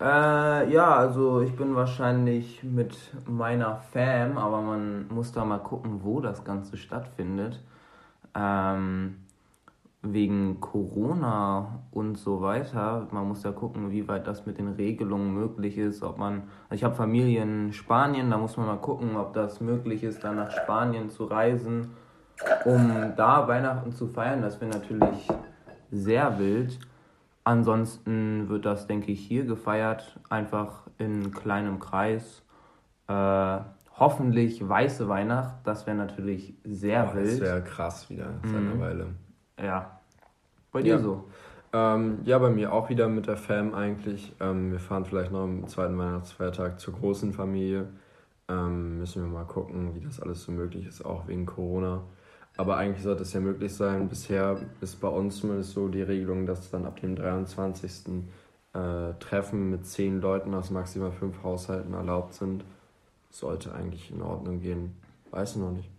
Äh, 0.00 0.72
ja, 0.72 0.94
also 0.94 1.40
ich 1.40 1.54
bin 1.56 1.74
wahrscheinlich 1.74 2.62
mit 2.62 2.96
meiner 3.26 3.76
Fam, 3.92 4.38
aber 4.38 4.60
man 4.62 5.08
muss 5.08 5.32
da 5.32 5.44
mal 5.44 5.58
gucken, 5.58 6.00
wo 6.04 6.20
das 6.20 6.44
Ganze 6.44 6.76
stattfindet. 6.76 7.60
Ähm, 8.34 9.16
wegen 10.02 10.60
Corona 10.60 11.82
und 11.90 12.16
so 12.18 12.40
weiter. 12.40 13.08
Man 13.10 13.26
muss 13.26 13.42
ja 13.42 13.50
gucken, 13.50 13.90
wie 13.90 14.06
weit 14.06 14.26
das 14.26 14.46
mit 14.46 14.58
den 14.58 14.68
Regelungen 14.68 15.34
möglich 15.34 15.76
ist. 15.76 16.02
Ob 16.02 16.18
man, 16.18 16.44
also 16.68 16.74
ich 16.74 16.84
habe 16.84 16.94
Familie 16.94 17.42
in 17.42 17.72
Spanien, 17.72 18.30
da 18.30 18.38
muss 18.38 18.56
man 18.56 18.66
mal 18.66 18.76
gucken, 18.76 19.16
ob 19.16 19.32
das 19.32 19.60
möglich 19.60 20.04
ist, 20.04 20.22
dann 20.22 20.36
nach 20.36 20.50
Spanien 20.50 21.10
zu 21.10 21.24
reisen, 21.24 21.90
um 22.64 23.12
da 23.16 23.48
Weihnachten 23.48 23.92
zu 23.92 24.06
feiern. 24.06 24.40
Das 24.40 24.60
wäre 24.60 24.70
natürlich 24.70 25.28
sehr 25.90 26.38
wild. 26.38 26.78
Ansonsten 27.42 28.48
wird 28.48 28.66
das, 28.66 28.86
denke 28.86 29.10
ich, 29.10 29.20
hier 29.20 29.46
gefeiert, 29.46 30.20
einfach 30.28 30.82
in 30.98 31.32
kleinem 31.32 31.80
Kreis. 31.80 32.44
Äh, 33.08 33.58
hoffentlich 33.98 34.66
weiße 34.66 35.08
Weihnacht, 35.08 35.56
das 35.64 35.86
wäre 35.86 35.96
natürlich 35.96 36.54
sehr 36.62 37.10
oh, 37.10 37.16
wild. 37.16 37.32
Das 37.32 37.40
wäre 37.40 37.64
krass 37.64 38.10
wieder 38.10 38.34
seit 38.44 38.54
einer 38.54 38.74
mhm. 38.74 38.80
Weile. 38.80 39.06
Ja. 39.62 40.00
Bei 40.72 40.82
dir 40.82 40.94
ja. 40.94 40.98
so? 40.98 41.24
Ähm, 41.72 42.20
ja, 42.24 42.38
bei 42.38 42.50
mir 42.50 42.72
auch 42.72 42.88
wieder 42.88 43.08
mit 43.08 43.26
der 43.26 43.36
Fam 43.36 43.74
eigentlich. 43.74 44.32
Ähm, 44.40 44.72
wir 44.72 44.80
fahren 44.80 45.04
vielleicht 45.04 45.32
noch 45.32 45.42
am 45.42 45.66
zweiten 45.68 45.98
Weihnachtsfeiertag 45.98 46.80
zur 46.80 46.94
großen 46.94 47.32
Familie. 47.32 47.88
Ähm, 48.48 48.98
müssen 48.98 49.22
wir 49.22 49.30
mal 49.30 49.44
gucken, 49.44 49.94
wie 49.94 50.00
das 50.00 50.20
alles 50.20 50.44
so 50.44 50.52
möglich 50.52 50.86
ist, 50.86 51.04
auch 51.04 51.28
wegen 51.28 51.44
Corona. 51.44 52.02
Aber 52.56 52.76
eigentlich 52.76 53.02
sollte 53.02 53.22
es 53.22 53.32
ja 53.34 53.40
möglich 53.40 53.74
sein. 53.74 54.08
Bisher 54.08 54.58
ist 54.80 55.00
bei 55.00 55.08
uns 55.08 55.36
zumindest 55.40 55.72
so 55.72 55.88
die 55.88 56.02
Regelung, 56.02 56.46
dass 56.46 56.70
dann 56.70 56.86
ab 56.86 57.00
dem 57.00 57.14
23. 57.14 58.24
Äh, 58.72 59.14
Treffen 59.20 59.70
mit 59.70 59.86
zehn 59.86 60.20
Leuten 60.20 60.54
aus 60.54 60.70
maximal 60.70 61.12
fünf 61.12 61.42
Haushalten 61.42 61.94
erlaubt 61.94 62.34
sind. 62.34 62.64
Sollte 63.30 63.74
eigentlich 63.74 64.10
in 64.10 64.22
Ordnung 64.22 64.60
gehen. 64.60 64.96
Weiß 65.30 65.56
noch 65.56 65.70
nicht. 65.70 65.90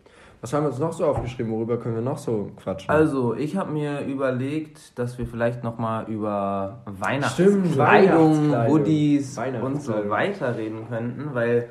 Was 0.41 0.53
haben 0.53 0.63
wir 0.63 0.69
uns 0.69 0.79
noch 0.79 0.93
so 0.93 1.05
aufgeschrieben? 1.05 1.51
Worüber 1.51 1.77
können 1.77 1.95
wir 1.95 2.01
noch 2.01 2.17
so 2.17 2.51
quatschen? 2.55 2.89
Also, 2.89 3.35
ich 3.35 3.57
habe 3.57 3.71
mir 3.71 4.01
überlegt, 4.01 4.97
dass 4.97 5.17
wir 5.17 5.27
vielleicht 5.27 5.63
nochmal 5.63 6.09
über 6.09 6.81
Weihnachtskleidung, 6.85 8.55
Hoodies 8.67 9.37
und 9.61 9.81
so 9.81 10.09
weiter 10.09 10.55
reden 10.55 10.87
könnten, 10.87 11.33
weil 11.33 11.69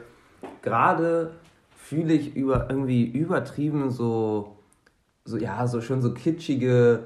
gerade 0.60 1.30
fühle 1.76 2.12
ich 2.12 2.36
über 2.36 2.68
irgendwie 2.68 3.06
übertrieben 3.06 3.90
so, 3.90 4.56
so, 5.24 5.38
ja, 5.38 5.66
so 5.66 5.80
schon 5.80 6.02
so 6.02 6.12
kitschige 6.12 7.04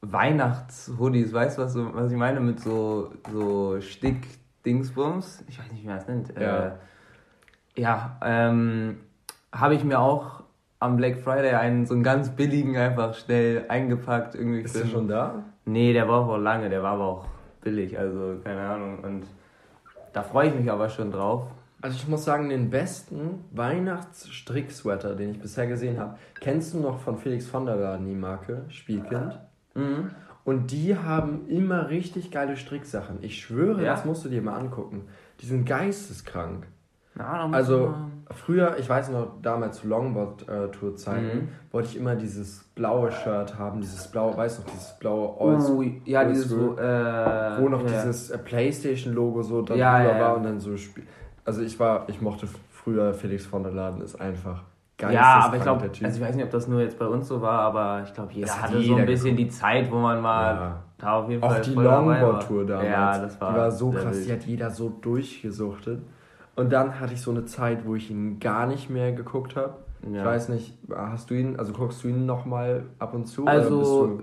Weihnachtshoodies. 0.00 1.34
Weißt 1.34 1.58
du, 1.58 1.62
was, 1.62 1.76
was 1.76 2.10
ich 2.10 2.16
meine 2.16 2.40
mit 2.40 2.60
so, 2.60 3.10
so 3.30 3.78
Stick-Dingsbums? 3.82 5.44
Ich 5.48 5.58
weiß 5.58 5.70
nicht, 5.72 5.82
wie 5.82 5.86
man 5.88 5.96
das 5.96 6.08
nennt. 6.08 6.32
Ja, 6.40 6.66
äh, 6.66 7.80
ja 7.80 8.18
ähm, 8.22 8.96
habe 9.52 9.74
ich 9.74 9.84
mir 9.84 10.00
auch 10.00 10.45
am 10.78 10.96
Black 10.96 11.18
Friday 11.18 11.54
einen 11.54 11.86
so 11.86 11.94
einen 11.94 12.02
ganz 12.02 12.30
billigen 12.30 12.76
einfach 12.76 13.14
schnell 13.14 13.64
eingepackt. 13.68 14.34
Irgendwie 14.34 14.60
Ist 14.60 14.76
der 14.76 14.86
schon 14.86 15.08
da? 15.08 15.44
Nee, 15.64 15.92
der 15.92 16.08
war 16.08 16.28
auch 16.28 16.36
lange, 16.36 16.68
der 16.68 16.82
war 16.82 16.92
aber 16.92 17.04
auch 17.04 17.24
billig, 17.62 17.98
also 17.98 18.36
keine 18.44 18.60
Ahnung. 18.60 18.98
Und 19.00 19.26
da 20.12 20.22
freue 20.22 20.48
ich 20.48 20.54
mich 20.54 20.70
aber 20.70 20.88
schon 20.88 21.10
drauf. 21.10 21.48
Also 21.82 21.96
ich 21.96 22.08
muss 22.08 22.24
sagen, 22.24 22.48
den 22.48 22.70
besten 22.70 23.44
Weihnachtsstricksweater, 23.52 25.14
den 25.14 25.32
ich 25.32 25.40
bisher 25.40 25.66
gesehen 25.66 25.98
habe, 25.98 26.16
kennst 26.40 26.74
du 26.74 26.80
noch 26.80 27.00
von 27.00 27.18
Felix 27.18 27.46
von 27.46 27.66
der 27.66 27.76
Laden, 27.76 28.06
die 28.06 28.14
Marke, 28.14 28.64
Spielkind? 28.68 29.38
Mhm. 29.74 30.10
Und 30.44 30.70
die 30.70 30.96
haben 30.96 31.48
immer 31.48 31.90
richtig 31.90 32.30
geile 32.30 32.56
Stricksachen. 32.56 33.18
Ich 33.22 33.40
schwöre, 33.40 33.84
ja? 33.84 33.94
das 33.94 34.04
musst 34.04 34.24
du 34.24 34.28
dir 34.28 34.40
mal 34.40 34.56
angucken. 34.56 35.08
Die 35.40 35.46
sind 35.46 35.66
geisteskrank. 35.66 36.66
Ja, 37.18 37.48
also 37.50 37.94
früher, 38.34 38.76
ich 38.78 38.88
weiß 38.88 39.10
noch, 39.10 39.40
damals 39.42 39.78
zu 39.78 39.88
Longboard-Tour-Zeiten, 39.88 41.26
mhm. 41.26 41.48
wollte 41.70 41.88
ich 41.88 41.96
immer 41.96 42.16
dieses 42.16 42.64
blaue 42.74 43.12
Shirt 43.12 43.58
haben, 43.58 43.80
dieses 43.80 44.08
blaue, 44.08 44.36
weißt 44.36 44.58
du 44.58 44.62
noch, 44.62 44.70
dieses 44.70 44.98
blaue 44.98 45.40
Old 45.40 45.60
uh, 45.60 45.82
Ja, 46.04 46.20
Old 46.20 46.30
dieses, 46.30 46.50
School, 46.50 46.78
äh, 46.78 47.60
wo 47.60 47.68
noch 47.68 47.82
ja. 47.82 47.86
dieses 47.86 48.30
äh, 48.30 48.38
Playstation-Logo 48.38 49.42
so 49.42 49.62
drüber 49.62 49.76
ja, 49.76 50.02
ja, 50.02 50.20
war 50.20 50.36
und 50.36 50.42
dann 50.42 50.58
so 50.58 50.76
Spiel. 50.76 51.04
Also 51.44 51.62
ich 51.62 51.78
war, 51.78 52.08
ich 52.08 52.20
mochte 52.20 52.48
früher 52.70 53.14
Felix 53.14 53.46
von 53.46 53.62
der 53.62 53.72
Laden, 53.72 54.00
ist 54.02 54.20
einfach 54.20 54.64
geil. 54.98 55.14
Ja, 55.14 55.40
aber 55.44 55.56
ich 55.56 55.62
glaube, 55.62 55.82
also 55.84 56.00
ich 56.02 56.20
weiß 56.20 56.34
nicht, 56.34 56.44
ob 56.44 56.50
das 56.50 56.66
nur 56.66 56.80
jetzt 56.80 56.98
bei 56.98 57.06
uns 57.06 57.28
so 57.28 57.40
war, 57.40 57.60
aber 57.60 58.02
ich 58.04 58.12
glaube, 58.12 58.32
jeder 58.32 58.46
das 58.48 58.62
hatte 58.62 58.78
jeder 58.78 58.94
so 58.94 58.96
ein 58.96 59.06
bisschen 59.06 59.36
geguckt. 59.36 59.54
die 59.54 59.56
Zeit, 59.56 59.92
wo 59.92 59.96
man 59.96 60.20
mal 60.20 60.80
da 60.98 61.20
auf 61.20 61.28
jeden 61.28 61.42
Fall 61.42 61.60
Auch 61.60 61.62
die 61.62 61.74
Longboard-Tour 61.74 62.66
damals, 62.66 62.88
ja, 62.88 63.18
das 63.18 63.40
war, 63.40 63.52
die 63.52 63.58
war 63.58 63.70
so 63.70 63.90
krass, 63.90 64.16
wild. 64.16 64.26
die 64.26 64.32
hat 64.32 64.42
jeder 64.44 64.70
so 64.70 64.88
durchgesuchtet. 64.88 66.02
Und 66.56 66.72
dann 66.72 66.98
hatte 66.98 67.12
ich 67.12 67.20
so 67.20 67.30
eine 67.30 67.44
Zeit, 67.44 67.86
wo 67.86 67.94
ich 67.94 68.10
ihn 68.10 68.40
gar 68.40 68.66
nicht 68.66 68.88
mehr 68.88 69.12
geguckt 69.12 69.56
habe. 69.56 69.74
Ja. 70.10 70.20
Ich 70.20 70.24
weiß 70.24 70.48
nicht, 70.48 70.78
hast 70.90 71.30
du 71.30 71.34
ihn, 71.34 71.56
also 71.56 71.72
guckst 71.72 72.02
du 72.02 72.08
ihn 72.08 72.26
nochmal 72.26 72.84
ab 72.98 73.14
und 73.14 73.26
zu? 73.26 73.46
Also, 73.46 74.20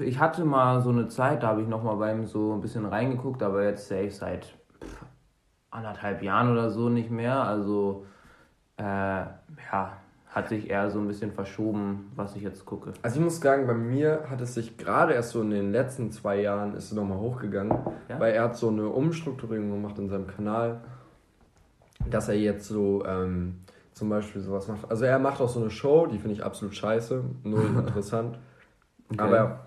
ich 0.00 0.18
hatte 0.18 0.44
mal 0.44 0.80
so 0.80 0.90
eine 0.90 1.08
Zeit, 1.08 1.42
da 1.42 1.48
habe 1.48 1.62
ich 1.62 1.68
nochmal 1.68 1.96
bei 1.96 2.12
ihm 2.12 2.26
so 2.26 2.54
ein 2.54 2.60
bisschen 2.60 2.86
reingeguckt, 2.86 3.42
aber 3.42 3.64
jetzt 3.64 3.88
safe 3.88 4.10
seit 4.10 4.54
anderthalb 5.70 6.22
Jahren 6.22 6.52
oder 6.52 6.70
so 6.70 6.88
nicht 6.88 7.10
mehr. 7.10 7.42
Also, 7.42 8.06
äh, 8.78 8.82
ja, 8.82 9.92
hat 10.34 10.48
sich 10.48 10.68
eher 10.70 10.90
so 10.90 10.98
ein 10.98 11.06
bisschen 11.06 11.32
verschoben, 11.32 12.10
was 12.16 12.34
ich 12.34 12.42
jetzt 12.42 12.64
gucke. 12.64 12.92
Also 13.02 13.18
ich 13.18 13.24
muss 13.24 13.40
sagen, 13.40 13.66
bei 13.66 13.74
mir 13.74 14.24
hat 14.28 14.40
es 14.40 14.54
sich 14.54 14.76
gerade 14.76 15.12
erst 15.12 15.30
so 15.30 15.42
in 15.42 15.50
den 15.50 15.70
letzten 15.70 16.10
zwei 16.10 16.40
Jahren 16.40 16.74
ist 16.74 16.86
es 16.86 16.92
nochmal 16.92 17.18
hochgegangen, 17.18 17.76
ja? 18.08 18.18
weil 18.18 18.34
er 18.34 18.44
hat 18.44 18.56
so 18.56 18.68
eine 18.68 18.88
Umstrukturierung 18.88 19.70
gemacht 19.70 19.98
in 19.98 20.08
seinem 20.08 20.26
Kanal 20.26 20.80
dass 22.10 22.28
er 22.28 22.36
jetzt 22.36 22.68
so 22.68 23.04
ähm, 23.06 23.60
zum 23.92 24.08
Beispiel 24.08 24.42
sowas 24.42 24.68
macht. 24.68 24.90
Also 24.90 25.04
er 25.04 25.18
macht 25.18 25.40
auch 25.40 25.48
so 25.48 25.60
eine 25.60 25.70
Show, 25.70 26.06
die 26.06 26.18
finde 26.18 26.34
ich 26.34 26.44
absolut 26.44 26.74
scheiße, 26.74 27.22
null 27.44 27.66
interessant. 27.78 28.38
Okay. 29.10 29.20
Aber 29.20 29.60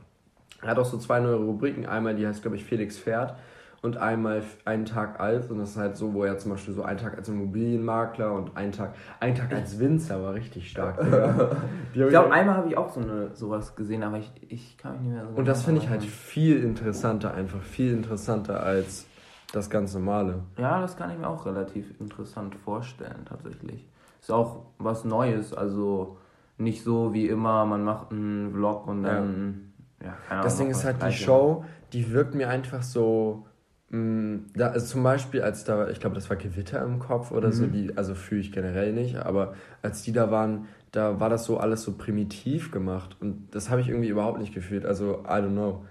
er 0.62 0.70
hat 0.70 0.80
auch 0.80 0.86
so 0.86 0.98
zwei 0.98 1.20
neue 1.20 1.36
Rubriken. 1.36 1.86
Einmal, 1.86 2.16
die 2.16 2.28
heißt, 2.28 2.42
glaube 2.42 2.58
ich, 2.58 2.66
Felix 2.66 2.98
fährt 2.98 3.36
und 3.82 3.98
einmal 3.98 4.44
einen 4.66 4.86
Tag 4.86 5.20
alt. 5.20 5.50
Und 5.50 5.60
das 5.60 5.72
ist 5.72 5.78
halt 5.78 5.96
so, 5.96 6.14
wo 6.14 6.24
er 6.24 6.38
zum 6.38 6.52
Beispiel 6.52 6.74
so 6.74 6.84
einen 6.84 6.98
Tag 6.98 7.18
als 7.18 7.30
Immobilienmakler 7.30 8.34
und 8.34 8.58
einen 8.58 8.72
Tag, 8.72 8.96
einen 9.20 9.36
Tag 9.36 9.54
als 9.54 9.80
Winzer 9.80 10.22
war 10.22 10.34
richtig 10.34 10.70
stark. 10.70 11.00
ich 11.94 12.08
glaube, 12.08 12.32
einmal 12.32 12.58
habe 12.58 12.70
ich 12.70 12.78
auch 12.78 12.92
so 12.92 13.00
eine, 13.00 13.36
sowas 13.36 13.76
gesehen, 13.76 14.04
aber 14.04 14.18
ich, 14.18 14.32
ich 14.50 14.78
kann 14.78 14.94
mich 14.94 15.02
nicht 15.02 15.14
mehr 15.14 15.28
so 15.28 15.36
Und 15.38 15.48
das 15.48 15.64
finde 15.64 15.82
ich 15.82 15.90
halt 15.90 16.04
viel 16.04 16.64
interessanter, 16.64 17.34
einfach 17.34 17.62
viel 17.62 17.94
interessanter 17.94 18.64
als 18.64 19.06
das 19.52 19.70
ganz 19.70 19.94
normale. 19.94 20.44
Ja, 20.58 20.82
das 20.82 20.98
kann 20.98 21.12
ich 21.12 21.18
mir 21.18 21.28
auch 21.28 21.46
relativ 21.46 22.00
interessant 22.00 22.56
vorstellen, 22.56 23.26
tatsächlich. 23.28 23.88
Ist 24.20 24.32
auch 24.32 24.66
was 24.78 25.06
Neues, 25.06 25.54
also 25.54 26.18
nicht 26.58 26.84
so 26.84 27.14
wie 27.14 27.28
immer, 27.28 27.66
man 27.66 27.84
macht 27.84 28.12
einen 28.12 28.52
Vlog 28.52 28.88
und 28.88 29.04
dann. 29.04 29.72
Ja, 30.02 30.08
ja 30.08 30.14
keine 30.28 30.32
Ahnung. 30.32 30.44
Das 30.44 30.58
Ding 30.58 30.70
ist 30.70 30.84
halt, 30.84 31.02
die 31.02 31.12
Show, 31.14 31.66
die 31.94 32.12
wirkt 32.12 32.36
mir 32.36 32.50
einfach 32.50 32.84
so. 32.84 33.46
Mh, 33.90 34.00
mm, 34.00 34.46
da, 34.54 34.68
also 34.68 34.86
zum 34.86 35.04
Beispiel, 35.04 35.42
als 35.42 35.64
da, 35.64 35.88
ich 35.88 36.02
glaube, 36.02 36.16
das 36.16 36.30
war 36.30 36.36
Gewitter 36.36 36.84
im 36.84 37.00
Kopf 37.00 37.32
oder 37.32 37.48
mhm. 37.48 37.54
so, 37.54 37.68
die, 37.68 37.98
also 37.98 38.16
fühle 38.16 38.42
ich 38.42 38.52
generell 38.52 38.92
nicht, 38.92 39.16
aber 39.16 39.54
als 39.82 40.02
die 40.02 40.12
da 40.12 40.30
waren, 40.30 40.66
da 40.92 41.22
war 41.22 41.30
das 41.30 41.46
so 41.46 41.58
alles 41.58 41.84
so 41.84 41.94
primitiv 41.94 42.72
gemacht 42.72 43.16
und 43.22 43.48
das 43.52 43.70
habe 43.70 43.80
ich 43.80 43.88
irgendwie 43.88 44.10
überhaupt 44.10 44.40
nicht 44.40 44.54
gefühlt. 44.54 44.86
Also, 44.86 45.24
I 45.26 45.40
don't 45.40 45.52
know. 45.52 45.86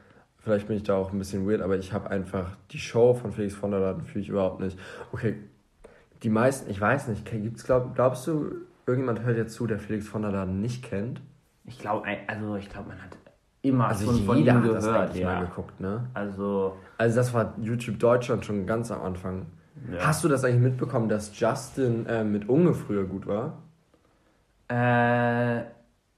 Vielleicht 0.47 0.69
bin 0.69 0.77
ich 0.77 0.85
da 0.85 0.95
auch 0.95 1.13
ein 1.13 1.19
bisschen 1.19 1.45
weird, 1.45 1.61
aber 1.61 1.77
ich 1.77 1.93
habe 1.93 2.09
einfach 2.09 2.53
die 2.71 2.79
Show 2.79 3.15
von 3.15 3.33
Felix 3.33 3.53
von 3.53 3.73
der 3.73 3.81
Laden 3.81 4.05
fühle 4.05 4.23
ich 4.23 4.29
überhaupt 4.29 4.61
nicht. 4.61 4.79
Okay, 5.11 5.35
die 6.23 6.29
meisten, 6.29 6.71
ich 6.71 6.81
weiß 6.81 7.09
nicht, 7.09 7.29
gibt's 7.29 7.65
glaub, 7.65 7.97
glaubst 7.97 8.29
du, 8.29 8.53
irgendjemand 8.87 9.25
hört 9.25 9.37
jetzt 9.37 9.55
zu, 9.55 9.67
der 9.67 9.81
Felix 9.81 10.07
von 10.07 10.23
der 10.23 10.31
Laden 10.31 10.61
nicht 10.61 10.85
kennt? 10.85 11.21
Ich 11.65 11.81
glaube, 11.81 12.07
also 12.29 12.55
ich 12.55 12.71
glaube, 12.71 12.91
man 12.91 13.03
hat 13.03 13.17
immer 13.63 13.89
also 13.89 14.07
schon 14.07 14.25
von 14.25 14.39
ihm 14.39 14.45
gehört, 14.45 15.11
das 15.11 15.19
ja. 15.19 15.35
mal 15.35 15.47
geguckt, 15.47 15.81
ne? 15.81 16.07
Also 16.15 16.77
also 16.97 17.17
das 17.17 17.35
war 17.35 17.55
YouTube 17.61 17.99
Deutschland 17.99 18.45
schon 18.45 18.69
ganz 18.69 18.93
am 18.93 19.03
Anfang. 19.03 19.47
Ja. 19.93 20.07
Hast 20.07 20.23
du 20.23 20.29
das 20.29 20.45
eigentlich 20.45 20.63
mitbekommen, 20.63 21.09
dass 21.09 21.37
Justin 21.41 22.07
äh, 22.07 22.23
mit 22.23 22.49
Unge 22.49 22.73
früher 22.73 23.03
gut 23.03 23.27
war? 23.27 23.65
Äh, 24.69 25.65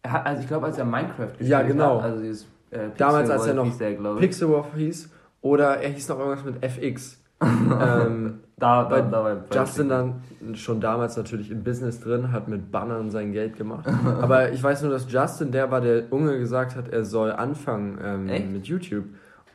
also 0.02 0.42
ich 0.42 0.48
glaube, 0.48 0.66
als 0.66 0.76
er 0.76 0.84
Minecraft 0.84 1.28
gespielt 1.28 1.48
ja, 1.48 1.62
genau. 1.62 2.02
hat, 2.02 2.10
also 2.10 2.22
dieses 2.22 2.46
äh, 2.70 2.90
Damals, 2.96 3.30
als 3.30 3.46
er 3.46 3.54
noch 3.54 4.18
Pixelwolf 4.18 4.74
hieß. 4.74 5.10
Oder 5.40 5.78
er 5.78 5.90
hieß 5.90 6.08
noch 6.08 6.18
irgendwas 6.18 6.44
mit 6.44 6.62
FX. 6.62 7.22
ähm, 7.42 8.40
da, 8.56 8.84
da, 8.84 9.00
da 9.00 9.24
war 9.24 9.36
Justin 9.52 9.88
dann 9.88 10.22
schon 10.54 10.80
damals 10.80 11.16
natürlich 11.16 11.52
im 11.52 11.62
Business 11.62 12.00
drin, 12.00 12.32
hat 12.32 12.48
mit 12.48 12.72
Bannern 12.72 13.10
sein 13.10 13.32
Geld 13.32 13.56
gemacht. 13.56 13.86
Aber 14.20 14.50
ich 14.50 14.60
weiß 14.60 14.82
nur, 14.82 14.90
dass 14.90 15.10
Justin 15.10 15.52
der 15.52 15.70
war, 15.70 15.80
der 15.80 16.12
Unge 16.12 16.38
gesagt 16.38 16.74
hat, 16.74 16.88
er 16.88 17.04
soll 17.04 17.30
anfangen 17.30 17.98
ähm, 18.02 18.52
mit 18.52 18.66
YouTube. 18.66 19.04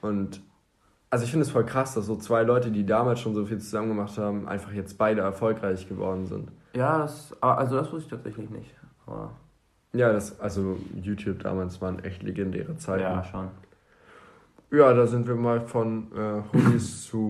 Und 0.02 0.42
also 1.10 1.26
ich 1.26 1.32
finde 1.32 1.46
es 1.46 1.52
voll 1.52 1.66
krass, 1.66 1.94
dass 1.94 2.06
so 2.06 2.16
zwei 2.16 2.44
Leute, 2.44 2.72
die 2.72 2.86
damals 2.86 3.20
schon 3.20 3.36
so 3.36 3.46
viel 3.46 3.60
zusammen 3.60 3.90
gemacht 3.90 4.18
haben, 4.18 4.48
einfach 4.48 4.72
jetzt 4.72 4.98
beide 4.98 5.22
erfolgreich 5.22 5.88
geworden 5.90 6.26
sind. 6.26 6.50
Ja, 6.76 7.00
das, 7.00 7.36
also 7.42 7.76
das 7.76 7.92
wusste 7.92 8.06
ich 8.06 8.10
tatsächlich 8.10 8.50
nicht. 8.50 8.74
Aber 9.06 9.32
ja, 9.94 10.12
das, 10.12 10.40
also 10.40 10.78
YouTube 11.02 11.44
damals 11.44 11.82
waren 11.82 12.04
echt 12.04 12.24
legendäre 12.24 12.76
Zeiten. 12.78 13.04
Ja, 13.04 13.24
schon. 13.24 13.50
Ja, 14.72 14.92
da 14.92 15.06
sind 15.06 15.28
wir 15.28 15.36
mal 15.36 15.62
von 15.62 16.08
äh, 16.16 16.42
Hoodies 16.52 17.04
zu 17.06 17.30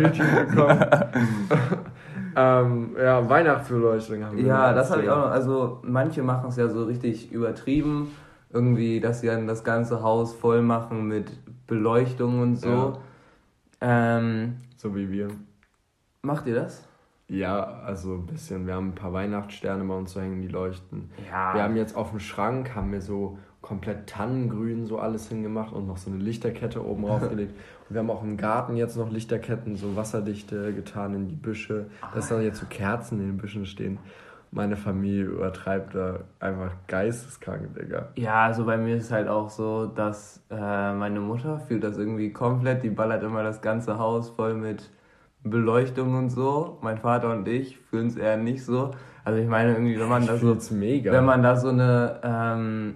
YouTube 0.00 0.48
gekommen. 0.48 0.84
ähm, 2.36 2.96
ja, 2.98 3.28
Weihnachtsbeleuchtung 3.28 4.24
haben 4.24 4.38
wir. 4.38 4.44
Ja, 4.46 4.72
das 4.72 4.90
habe 4.90 5.02
ich 5.02 5.10
auch 5.10 5.26
noch. 5.26 5.30
Also 5.30 5.80
manche 5.82 6.22
machen 6.22 6.48
es 6.48 6.56
ja 6.56 6.68
so 6.68 6.84
richtig 6.84 7.30
übertrieben. 7.32 8.12
Irgendwie, 8.50 9.00
dass 9.00 9.20
sie 9.20 9.26
dann 9.26 9.46
das 9.46 9.62
ganze 9.62 10.02
Haus 10.02 10.32
voll 10.32 10.62
machen 10.62 11.06
mit 11.06 11.30
Beleuchtung 11.66 12.40
und 12.40 12.56
so. 12.56 12.98
Ja. 13.82 14.18
Ähm, 14.18 14.56
so 14.78 14.96
wie 14.96 15.10
wir. 15.10 15.28
Macht 16.22 16.46
ihr 16.46 16.54
das? 16.54 16.82
Ja, 17.28 17.80
also 17.84 18.14
ein 18.14 18.26
bisschen. 18.26 18.66
Wir 18.66 18.74
haben 18.74 18.90
ein 18.90 18.94
paar 18.94 19.12
Weihnachtssterne 19.12 19.84
bei 19.84 19.94
uns 19.94 20.12
zu 20.12 20.20
hängen, 20.20 20.42
die 20.42 20.48
leuchten. 20.48 21.10
Ja. 21.28 21.54
Wir 21.54 21.62
haben 21.62 21.76
jetzt 21.76 21.96
auf 21.96 22.10
dem 22.10 22.20
Schrank, 22.20 22.74
haben 22.74 22.92
wir 22.92 23.00
so 23.00 23.38
komplett 23.62 24.08
Tannengrün 24.08 24.86
so 24.86 25.00
alles 25.00 25.28
hingemacht 25.28 25.72
und 25.72 25.88
noch 25.88 25.96
so 25.96 26.08
eine 26.10 26.22
Lichterkette 26.22 26.86
oben 26.86 27.02
draufgelegt. 27.06 27.52
Und 27.88 27.94
wir 27.94 27.98
haben 27.98 28.10
auch 28.10 28.22
im 28.22 28.36
Garten 28.36 28.76
jetzt 28.76 28.96
noch 28.96 29.10
Lichterketten, 29.10 29.76
so 29.76 29.96
wasserdichte 29.96 30.72
getan 30.72 31.14
in 31.14 31.28
die 31.28 31.34
Büsche, 31.34 31.86
Ach, 32.00 32.14
dass 32.14 32.28
da 32.28 32.40
jetzt 32.40 32.60
so 32.60 32.66
Kerzen 32.66 33.20
in 33.20 33.26
den 33.26 33.36
Büschen 33.38 33.66
stehen. 33.66 33.98
Meine 34.52 34.76
Familie 34.76 35.24
übertreibt 35.24 35.96
da 35.96 36.20
einfach 36.38 36.70
geisteskrank, 36.86 37.74
Digga. 37.74 38.10
Ja, 38.14 38.44
also 38.44 38.64
bei 38.64 38.78
mir 38.78 38.96
ist 38.96 39.06
es 39.06 39.12
halt 39.12 39.26
auch 39.26 39.50
so, 39.50 39.86
dass 39.86 40.40
äh, 40.48 40.54
meine 40.94 41.18
Mutter 41.18 41.58
fühlt 41.58 41.82
das 41.82 41.98
irgendwie 41.98 42.32
komplett, 42.32 42.84
die 42.84 42.90
ballert 42.90 43.24
immer 43.24 43.42
das 43.42 43.60
ganze 43.60 43.98
Haus 43.98 44.30
voll 44.30 44.54
mit 44.54 44.88
Beleuchtung 45.50 46.14
und 46.14 46.30
so. 46.30 46.78
Mein 46.82 46.98
Vater 46.98 47.32
und 47.32 47.46
ich 47.48 47.78
fühlen 47.78 48.08
es 48.08 48.16
eher 48.16 48.36
nicht 48.36 48.64
so. 48.64 48.92
Also 49.24 49.40
ich 49.40 49.48
meine 49.48 49.72
irgendwie, 49.72 49.98
wenn 49.98 50.08
man 50.08 50.26
da 50.26 50.36
so, 50.36 50.56
mega. 50.74 51.12
wenn 51.12 51.24
man 51.24 51.42
da 51.42 51.56
so 51.56 51.68
eine, 51.68 52.20
ähm, 52.22 52.94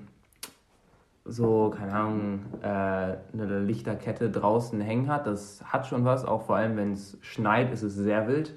so, 1.24 1.70
keine 1.76 1.92
Ahnung, 1.92 2.40
äh, 2.62 2.66
eine 2.66 3.60
Lichterkette 3.60 4.30
draußen 4.30 4.80
hängen 4.80 5.08
hat, 5.08 5.26
das 5.26 5.62
hat 5.64 5.86
schon 5.86 6.04
was, 6.04 6.24
auch 6.24 6.46
vor 6.46 6.56
allem 6.56 6.76
wenn 6.76 6.92
es 6.92 7.18
schneit, 7.20 7.72
ist 7.72 7.82
es 7.82 7.94
sehr 7.94 8.28
wild. 8.28 8.54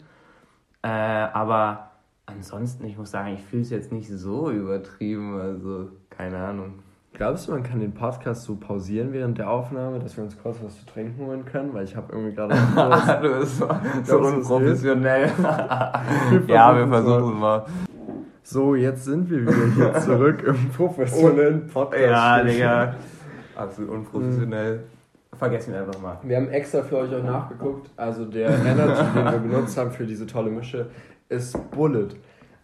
Äh, 0.82 0.88
aber 0.88 1.92
ansonsten, 2.26 2.86
ich 2.86 2.98
muss 2.98 3.12
sagen, 3.12 3.34
ich 3.34 3.44
fühle 3.44 3.64
es 3.64 3.70
jetzt 3.70 3.92
nicht 3.92 4.10
so 4.10 4.52
übertrieben, 4.52 5.40
also 5.40 5.90
keine 6.10 6.38
Ahnung. 6.38 6.80
Glaubst 7.16 7.48
du, 7.48 7.52
man 7.52 7.62
kann 7.62 7.80
den 7.80 7.94
Podcast 7.94 8.42
so 8.42 8.56
pausieren 8.56 9.14
während 9.14 9.38
der 9.38 9.48
Aufnahme, 9.48 10.00
dass 10.00 10.18
wir 10.18 10.24
uns 10.24 10.36
kurz 10.42 10.58
was 10.64 10.80
zu 10.80 10.86
trinken 10.88 11.24
holen 11.24 11.46
können? 11.46 11.72
Weil 11.72 11.84
ich 11.84 11.96
habe 11.96 12.12
irgendwie 12.12 12.34
gerade. 12.34 12.56
du 13.22 13.40
bist 13.40 13.58
so, 13.60 13.68
so 14.04 14.18
unprofessionell. 14.18 15.30
ja, 16.48 16.76
wir 16.76 16.88
versuchen 16.88 17.34
es 17.34 17.40
mal. 17.40 17.66
So, 18.42 18.74
jetzt 18.74 19.06
sind 19.06 19.30
wir 19.30 19.42
wieder 19.42 19.76
hier 19.76 19.94
zurück 20.02 20.44
im 20.44 20.70
professionellen 20.70 21.68
Podcast. 21.68 22.04
Ja, 22.04 22.44
Digga. 22.44 22.96
Absolut 23.56 23.92
unprofessionell. 23.92 24.78
Mhm. 24.78 25.38
Vergessen 25.38 25.74
wir 25.74 25.82
einfach 25.82 26.02
mal. 26.02 26.18
Wir 26.24 26.38
haben 26.38 26.50
extra 26.50 26.82
für 26.82 26.98
euch 26.98 27.14
auch 27.14 27.24
nachgeguckt. 27.24 27.92
Also 27.96 28.26
der 28.26 28.50
Energy, 28.50 29.04
den 29.16 29.26
wir 29.26 29.38
benutzt 29.38 29.78
haben 29.78 29.92
für 29.92 30.08
diese 30.08 30.26
tolle 30.26 30.50
Mische, 30.50 30.88
ist 31.30 31.56
Bullet. 31.70 32.10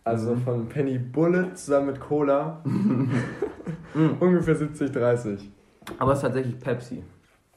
Also 0.09 0.35
mhm. 0.35 0.41
von 0.41 0.69
Penny 0.69 0.97
Bullet 0.97 1.53
zusammen 1.53 1.87
mit 1.87 1.99
Cola. 1.99 2.61
Ungefähr 4.19 4.55
70, 4.55 4.91
30. 4.91 5.51
Aber 5.99 6.11
es 6.11 6.19
ist 6.19 6.23
tatsächlich 6.23 6.59
Pepsi. 6.59 7.03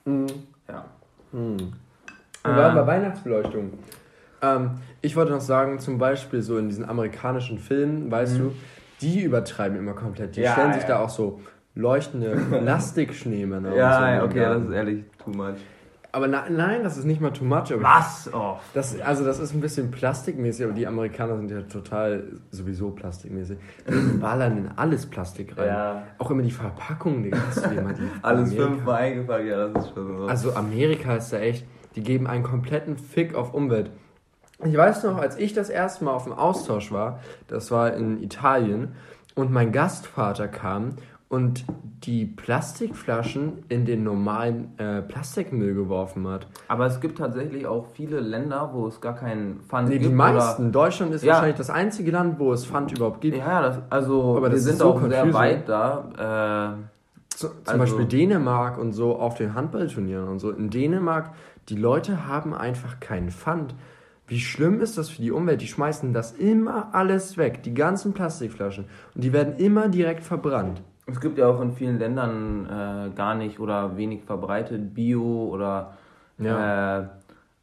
Mhm. 0.04 0.26
Ja. 0.68 0.84
Mhm. 1.32 1.72
Wir 2.44 2.56
waren 2.56 2.74
bei 2.74 2.86
Weihnachtsbeleuchtung. 2.86 3.72
Ähm, 4.42 4.70
ich 5.00 5.16
wollte 5.16 5.32
noch 5.32 5.40
sagen, 5.40 5.78
zum 5.78 5.98
Beispiel 5.98 6.42
so 6.42 6.58
in 6.58 6.68
diesen 6.68 6.88
amerikanischen 6.88 7.58
Filmen, 7.58 8.10
weißt 8.10 8.38
mhm. 8.38 8.38
du, 8.38 8.52
die 9.00 9.22
übertreiben 9.22 9.78
immer 9.78 9.94
komplett. 9.94 10.36
Die 10.36 10.42
ja, 10.42 10.52
stellen 10.52 10.72
sich 10.74 10.82
ja. 10.82 10.88
da 10.88 10.98
auch 10.98 11.10
so 11.10 11.40
leuchtende 11.74 12.36
Plastikschneemänner. 12.50 13.74
ja, 13.74 14.20
so 14.20 14.26
okay, 14.26 14.40
das 14.40 14.62
ist 14.64 14.70
ehrlich 14.72 15.04
too 15.24 15.30
much. 15.30 15.56
Aber 16.14 16.28
na, 16.28 16.44
nein, 16.50 16.84
das 16.84 16.98
ist 16.98 17.06
nicht 17.06 17.22
mal 17.22 17.30
too 17.30 17.46
much. 17.46 17.72
Was? 17.74 18.28
Oh. 18.34 18.58
Das, 18.74 19.00
also 19.00 19.24
das 19.24 19.38
ist 19.38 19.54
ein 19.54 19.62
bisschen 19.62 19.90
plastikmäßig, 19.90 20.66
aber 20.66 20.74
die 20.74 20.86
Amerikaner 20.86 21.38
sind 21.38 21.50
ja 21.50 21.62
total 21.62 22.24
sowieso 22.50 22.90
plastikmäßig. 22.90 23.56
Die 23.88 24.18
ballern 24.18 24.58
in 24.58 24.70
alles 24.76 25.06
Plastik 25.06 25.56
rein. 25.56 25.68
Ja. 25.68 26.02
Auch 26.18 26.30
immer 26.30 26.42
die 26.42 26.50
Verpackung, 26.50 27.22
die 27.22 27.32
Alles 28.22 28.52
fünfmal 28.52 28.94
eingepackt, 28.96 29.46
ja, 29.46 29.68
das 29.68 29.86
ist 29.86 29.94
schon 29.94 30.18
so. 30.18 30.26
Also 30.26 30.54
Amerika 30.54 31.16
ist 31.16 31.32
da 31.32 31.38
echt, 31.38 31.64
die 31.96 32.02
geben 32.02 32.26
einen 32.26 32.42
kompletten 32.42 32.98
Fick 32.98 33.34
auf 33.34 33.54
Umwelt. 33.54 33.90
Ich 34.64 34.76
weiß 34.76 35.04
noch, 35.04 35.16
als 35.16 35.38
ich 35.38 35.54
das 35.54 35.70
erste 35.70 36.04
Mal 36.04 36.12
auf 36.12 36.24
dem 36.24 36.34
Austausch 36.34 36.92
war, 36.92 37.20
das 37.48 37.70
war 37.70 37.94
in 37.94 38.22
Italien, 38.22 38.94
und 39.34 39.50
mein 39.50 39.72
Gastvater 39.72 40.48
kam 40.48 40.96
und 41.32 41.64
die 42.04 42.26
Plastikflaschen 42.26 43.64
in 43.70 43.86
den 43.86 44.04
normalen 44.04 44.78
äh, 44.78 45.00
Plastikmüll 45.00 45.72
geworfen 45.72 46.28
hat. 46.28 46.46
Aber 46.68 46.84
es 46.84 47.00
gibt 47.00 47.16
tatsächlich 47.16 47.66
auch 47.66 47.86
viele 47.94 48.20
Länder, 48.20 48.70
wo 48.74 48.86
es 48.86 49.00
gar 49.00 49.14
keinen 49.14 49.60
Pfand 49.60 49.88
nee, 49.88 49.94
gibt. 49.96 50.10
Die 50.10 50.14
meisten. 50.14 50.64
Oder? 50.64 50.72
Deutschland 50.72 51.14
ist 51.14 51.24
ja. 51.24 51.32
wahrscheinlich 51.32 51.56
das 51.56 51.70
einzige 51.70 52.10
Land, 52.10 52.38
wo 52.38 52.52
es 52.52 52.66
Pfand 52.66 52.92
überhaupt 52.92 53.22
gibt. 53.22 53.38
Ja, 53.38 53.62
das, 53.62 53.78
also 53.88 54.36
Aber 54.36 54.50
wir 54.50 54.58
sind 54.58 54.76
so 54.76 54.90
auch 54.90 55.00
confusing. 55.00 55.24
sehr 55.24 55.32
weit 55.32 55.68
da. 55.70 56.76
Äh, 56.78 57.34
zum 57.34 57.50
also, 57.64 57.78
Beispiel 57.78 58.04
Dänemark 58.04 58.76
und 58.76 58.92
so 58.92 59.16
auf 59.16 59.36
den 59.36 59.54
Handballturnieren 59.54 60.28
und 60.28 60.38
so. 60.38 60.50
In 60.50 60.68
Dänemark, 60.68 61.30
die 61.70 61.76
Leute 61.76 62.26
haben 62.28 62.52
einfach 62.52 63.00
keinen 63.00 63.30
Pfand. 63.30 63.74
Wie 64.26 64.40
schlimm 64.40 64.82
ist 64.82 64.98
das 64.98 65.08
für 65.08 65.22
die 65.22 65.30
Umwelt? 65.30 65.62
Die 65.62 65.66
schmeißen 65.66 66.12
das 66.12 66.32
immer 66.32 66.94
alles 66.94 67.38
weg, 67.38 67.62
die 67.62 67.72
ganzen 67.72 68.12
Plastikflaschen. 68.12 68.84
Und 69.14 69.24
die 69.24 69.32
werden 69.32 69.56
immer 69.56 69.88
direkt 69.88 70.24
verbrannt. 70.24 70.82
Es 71.06 71.20
gibt 71.20 71.38
ja 71.38 71.48
auch 71.48 71.60
in 71.60 71.72
vielen 71.72 71.98
Ländern 71.98 72.66
äh, 72.66 73.14
gar 73.14 73.34
nicht 73.34 73.58
oder 73.58 73.96
wenig 73.96 74.22
verbreitet 74.22 74.94
Bio 74.94 75.48
oder 75.50 75.94
ja. 76.38 77.00
äh, 77.00 77.06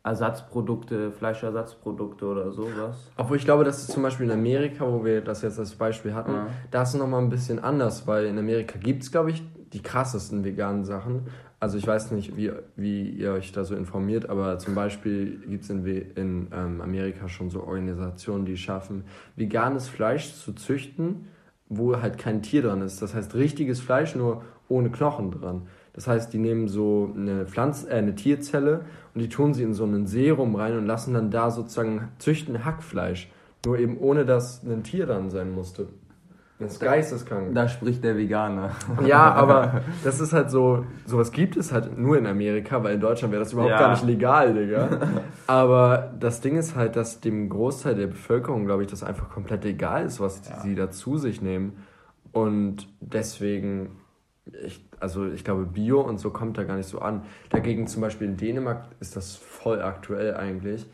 Ersatzprodukte, 0.03 1.11
Fleischersatzprodukte 1.11 2.25
oder 2.25 2.51
sowas. 2.51 3.11
Obwohl 3.17 3.37
ich 3.37 3.45
glaube, 3.45 3.63
das 3.63 3.79
ist 3.79 3.91
zum 3.91 4.03
Beispiel 4.03 4.25
in 4.25 4.31
Amerika, 4.31 4.85
wo 4.89 5.03
wir 5.03 5.21
das 5.21 5.41
jetzt 5.41 5.59
als 5.59 5.75
Beispiel 5.75 6.13
hatten, 6.13 6.33
ja. 6.33 6.47
da 6.71 6.83
ist 6.83 6.89
es 6.89 6.95
nochmal 6.95 7.21
ein 7.21 7.29
bisschen 7.29 7.59
anders, 7.59 8.07
weil 8.07 8.25
in 8.25 8.37
Amerika 8.37 8.79
gibt 8.79 9.03
es, 9.03 9.11
glaube 9.11 9.31
ich, 9.31 9.43
die 9.73 9.81
krassesten 9.81 10.43
veganen 10.43 10.83
Sachen. 10.83 11.27
Also 11.59 11.77
ich 11.77 11.85
weiß 11.85 12.11
nicht, 12.11 12.37
wie, 12.37 12.51
wie 12.77 13.09
ihr 13.09 13.33
euch 13.33 13.51
da 13.51 13.65
so 13.65 13.75
informiert, 13.75 14.29
aber 14.29 14.57
zum 14.59 14.75
Beispiel 14.75 15.41
gibt 15.45 15.65
es 15.65 15.69
in, 15.69 15.85
in 15.85 16.47
ähm, 16.53 16.79
Amerika 16.81 17.27
schon 17.27 17.49
so 17.49 17.63
Organisationen, 17.63 18.45
die 18.45 18.55
schaffen, 18.55 19.03
veganes 19.35 19.89
Fleisch 19.89 20.33
zu 20.35 20.53
züchten 20.53 21.27
wo 21.69 22.01
halt 22.01 22.17
kein 22.17 22.41
Tier 22.41 22.63
dran 22.63 22.81
ist. 22.81 23.01
Das 23.01 23.13
heißt 23.13 23.35
richtiges 23.35 23.79
Fleisch, 23.79 24.15
nur 24.15 24.43
ohne 24.67 24.89
Knochen 24.89 25.31
dran. 25.31 25.67
Das 25.93 26.07
heißt, 26.07 26.33
die 26.33 26.37
nehmen 26.37 26.67
so 26.67 27.13
eine 27.15 27.45
Pflanz 27.45 27.85
äh, 27.85 27.93
eine 27.93 28.15
Tierzelle 28.15 28.85
und 29.13 29.21
die 29.21 29.29
tun 29.29 29.53
sie 29.53 29.63
in 29.63 29.73
so 29.73 29.83
einen 29.83 30.07
Serum 30.07 30.55
rein 30.55 30.77
und 30.77 30.85
lassen 30.85 31.13
dann 31.13 31.31
da 31.31 31.51
sozusagen 31.51 32.09
züchten 32.19 32.65
Hackfleisch. 32.65 33.31
Nur 33.65 33.77
eben 33.77 33.97
ohne, 33.97 34.25
dass 34.25 34.63
ein 34.63 34.83
Tier 34.83 35.05
dran 35.05 35.29
sein 35.29 35.51
musste. 35.51 35.87
Das 36.59 36.73
ist 36.73 36.79
geisteskrank. 36.81 37.55
Da 37.55 37.69
spricht 37.69 38.03
der 38.03 38.17
Veganer. 38.17 38.71
Ja, 39.05 39.31
aber 39.33 39.81
das 40.03 40.19
ist 40.19 40.33
halt 40.33 40.51
so, 40.51 40.85
sowas 41.05 41.31
gibt 41.31 41.55
es 41.55 41.71
halt 41.71 41.97
nur 41.97 42.17
in 42.17 42.27
Amerika, 42.27 42.83
weil 42.83 42.95
in 42.95 42.99
Deutschland 42.99 43.31
wäre 43.31 43.41
das 43.41 43.53
überhaupt 43.53 43.71
ja. 43.71 43.79
gar 43.79 43.91
nicht 43.91 44.03
legal, 44.03 44.53
Digga. 44.53 44.89
Aber 45.47 46.13
das 46.19 46.41
Ding 46.41 46.57
ist 46.57 46.75
halt, 46.75 46.97
dass 46.97 47.21
dem 47.21 47.47
Großteil 47.47 47.95
der 47.95 48.07
Bevölkerung, 48.07 48.65
glaube 48.65 48.83
ich, 48.83 48.89
das 48.89 49.03
einfach 49.03 49.29
komplett 49.29 49.63
egal 49.63 50.05
ist, 50.05 50.19
was 50.19 50.41
ja. 50.49 50.59
sie 50.59 50.75
da 50.75 50.91
zu 50.91 51.17
sich 51.17 51.41
nehmen. 51.41 51.77
Und 52.33 52.89
deswegen, 52.99 53.97
ich, 54.65 54.85
also 54.99 55.27
ich 55.27 55.45
glaube, 55.45 55.63
Bio 55.65 56.01
und 56.01 56.19
so 56.19 56.29
kommt 56.29 56.57
da 56.57 56.65
gar 56.65 56.75
nicht 56.75 56.89
so 56.89 56.99
an. 56.99 57.23
Dagegen 57.51 57.87
zum 57.87 58.01
Beispiel 58.01 58.27
in 58.27 58.35
Dänemark 58.35 58.83
ist 58.99 59.15
das 59.15 59.37
voll 59.37 59.81
aktuell 59.81 60.35
eigentlich. 60.35 60.85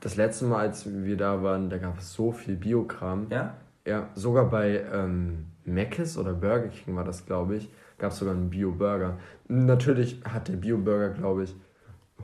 Das 0.00 0.16
letzte 0.16 0.46
Mal, 0.46 0.58
als 0.58 0.86
wir 0.92 1.16
da 1.16 1.44
waren, 1.44 1.70
da 1.70 1.78
gab 1.78 1.98
es 1.98 2.12
so 2.12 2.32
viel 2.32 2.56
Biokram. 2.56 3.28
Ja? 3.30 3.54
Ja, 3.86 4.08
sogar 4.14 4.48
bei 4.48 4.82
ähm, 4.92 5.46
Mc's 5.64 6.16
oder 6.16 6.32
Burger 6.32 6.68
King 6.68 6.96
war 6.96 7.04
das, 7.04 7.26
glaube 7.26 7.56
ich, 7.56 7.70
gab 7.98 8.12
es 8.12 8.18
sogar 8.18 8.34
einen 8.34 8.50
Bio-Burger. 8.50 9.18
Natürlich 9.48 10.22
hat 10.24 10.48
der 10.48 10.56
Bio-Burger, 10.56 11.10
glaube 11.10 11.44
ich, 11.44 11.54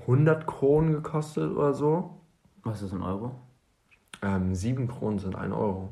100 0.02 0.46
Kronen 0.46 0.92
gekostet 0.92 1.50
oder 1.54 1.74
so. 1.74 2.20
Was 2.62 2.82
ist 2.82 2.92
ein 2.92 3.02
Euro? 3.02 3.34
Ähm, 4.22 4.54
7 4.54 4.88
Kronen 4.88 5.18
sind 5.18 5.36
1 5.36 5.52
Euro. 5.52 5.90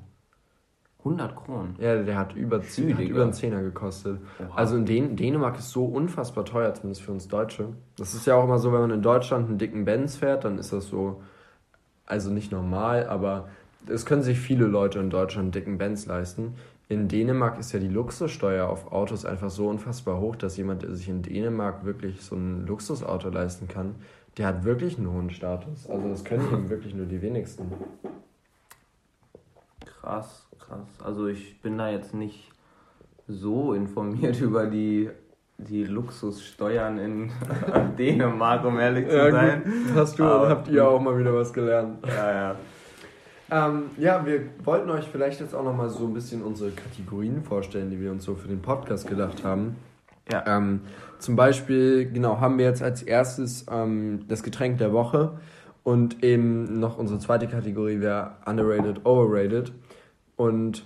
100 0.99 1.37
Kronen? 1.37 1.77
Ja, 1.79 2.03
der 2.03 2.19
hat 2.19 2.35
über, 2.35 2.61
10, 2.61 2.97
hat 2.97 3.05
über 3.05 3.23
einen 3.23 3.33
Zehner 3.33 3.63
gekostet. 3.63 4.21
Oha. 4.41 4.57
Also 4.57 4.77
in 4.77 4.85
Dän 4.85 5.17
Dänemark 5.17 5.59
ist 5.59 5.71
so 5.71 5.85
unfassbar 5.85 6.45
teuer, 6.45 6.75
zumindest 6.75 7.03
für 7.03 7.13
uns 7.13 7.29
Deutsche. 7.29 7.75
Das 7.97 8.15
ist 8.15 8.27
ja 8.27 8.35
auch 8.35 8.45
immer 8.45 8.59
so, 8.59 8.73
wenn 8.73 8.81
man 8.81 8.91
in 8.91 9.03
Deutschland 9.03 9.49
einen 9.49 9.59
dicken 9.59 9.85
Benz 9.85 10.17
fährt, 10.17 10.45
dann 10.45 10.59
ist 10.59 10.73
das 10.73 10.89
so, 10.89 11.23
also 12.05 12.31
nicht 12.31 12.51
normal, 12.51 13.07
aber 13.07 13.49
es 13.87 14.05
können 14.05 14.23
sich 14.23 14.39
viele 14.39 14.67
Leute 14.67 14.99
in 14.99 15.11
Deutschland 15.11 15.55
dicken 15.55 15.79
Benz 15.79 16.07
leisten. 16.07 16.55
In 16.89 17.07
Dänemark 17.07 17.59
ist 17.59 17.73
ja 17.73 17.79
die 17.79 17.89
Luxussteuer 17.89 18.67
auf 18.67 18.93
Autos 18.93 19.27
einfach 19.27 19.51
so 19.51 19.69
unfassbar 19.69 20.21
hoch, 20.21 20.37
dass 20.37 20.57
jemand, 20.57 20.83
der 20.83 20.95
sich 20.95 21.09
in 21.09 21.23
Dänemark 21.23 21.85
wirklich 21.85 22.23
so 22.23 22.35
ein 22.35 22.67
Luxusauto 22.67 23.29
leisten 23.29 23.69
kann, 23.69 23.97
der 24.39 24.47
hat 24.47 24.65
wirklich 24.65 24.97
einen 24.97 25.13
hohen 25.13 25.31
Status. 25.31 25.89
Also 25.89 26.09
das 26.09 26.25
können 26.25 26.49
eben 26.51 26.71
wirklich 26.71 26.95
nur 26.95 27.07
die 27.07 27.21
wenigsten. 27.21 27.73
Krass, 29.85 30.49
krass. 30.59 30.89
Also 31.05 31.27
ich 31.27 31.61
bin 31.61 31.77
da 31.77 31.91
jetzt 31.91 32.15
nicht 32.15 32.51
so 33.27 33.75
informiert 33.75 34.41
über 34.41 34.67
die, 34.67 35.11
die 35.59 35.85
Luxussteuern 35.85 36.99
in 36.99 37.31
Dänemark, 37.99 38.65
um 38.65 38.79
ehrlich 38.79 39.09
zu 39.09 39.17
ja, 39.17 39.31
sein. 39.31 39.63
Gut. 39.65 39.95
Hast 39.95 40.19
du 40.19 40.25
und 40.25 40.49
habt 40.49 40.69
ihr 40.69 40.89
auch 40.89 41.01
mal 41.01 41.19
wieder 41.19 41.35
was 41.35 41.53
gelernt. 41.53 42.07
Ja, 42.07 42.33
ja. 42.33 42.57
Ähm, 43.51 43.91
ja, 43.97 44.27
wir 44.27 44.43
wollten 44.65 44.91
euch 44.91 45.07
vielleicht 45.07 45.41
jetzt 45.41 45.55
auch 45.55 45.65
nochmal 45.65 45.89
so 45.89 46.07
ein 46.07 46.13
bisschen 46.13 46.43
unsere 46.43 46.71
Kategorien 46.71 47.43
vorstellen, 47.43 47.91
die 47.91 48.01
wir 48.01 48.11
uns 48.11 48.25
so 48.25 48.35
für 48.35 48.49
den 48.49 48.61
Podcast 48.61 49.07
gedacht 49.09 49.43
haben. 49.43 49.77
Ja. 50.31 50.45
Ähm, 50.47 50.83
zum 51.19 51.37
Beispiel, 51.37 52.11
genau, 52.11 52.41
haben 52.41 52.59
wir 52.59 52.67
jetzt 52.67 52.83
als 52.83 53.03
erstes 53.03 53.65
ähm, 53.71 54.27
das 54.29 54.43
Getränk 54.43 54.79
der 54.79 54.93
Woche 54.93 55.39
und 55.83 56.23
eben 56.23 56.79
noch 56.79 56.99
unsere 56.99 57.19
zweite 57.19 57.49
Kategorie 57.49 58.01
wäre 58.01 58.33
Underrated, 58.45 59.07
Overrated. 59.07 59.73
Und 60.37 60.85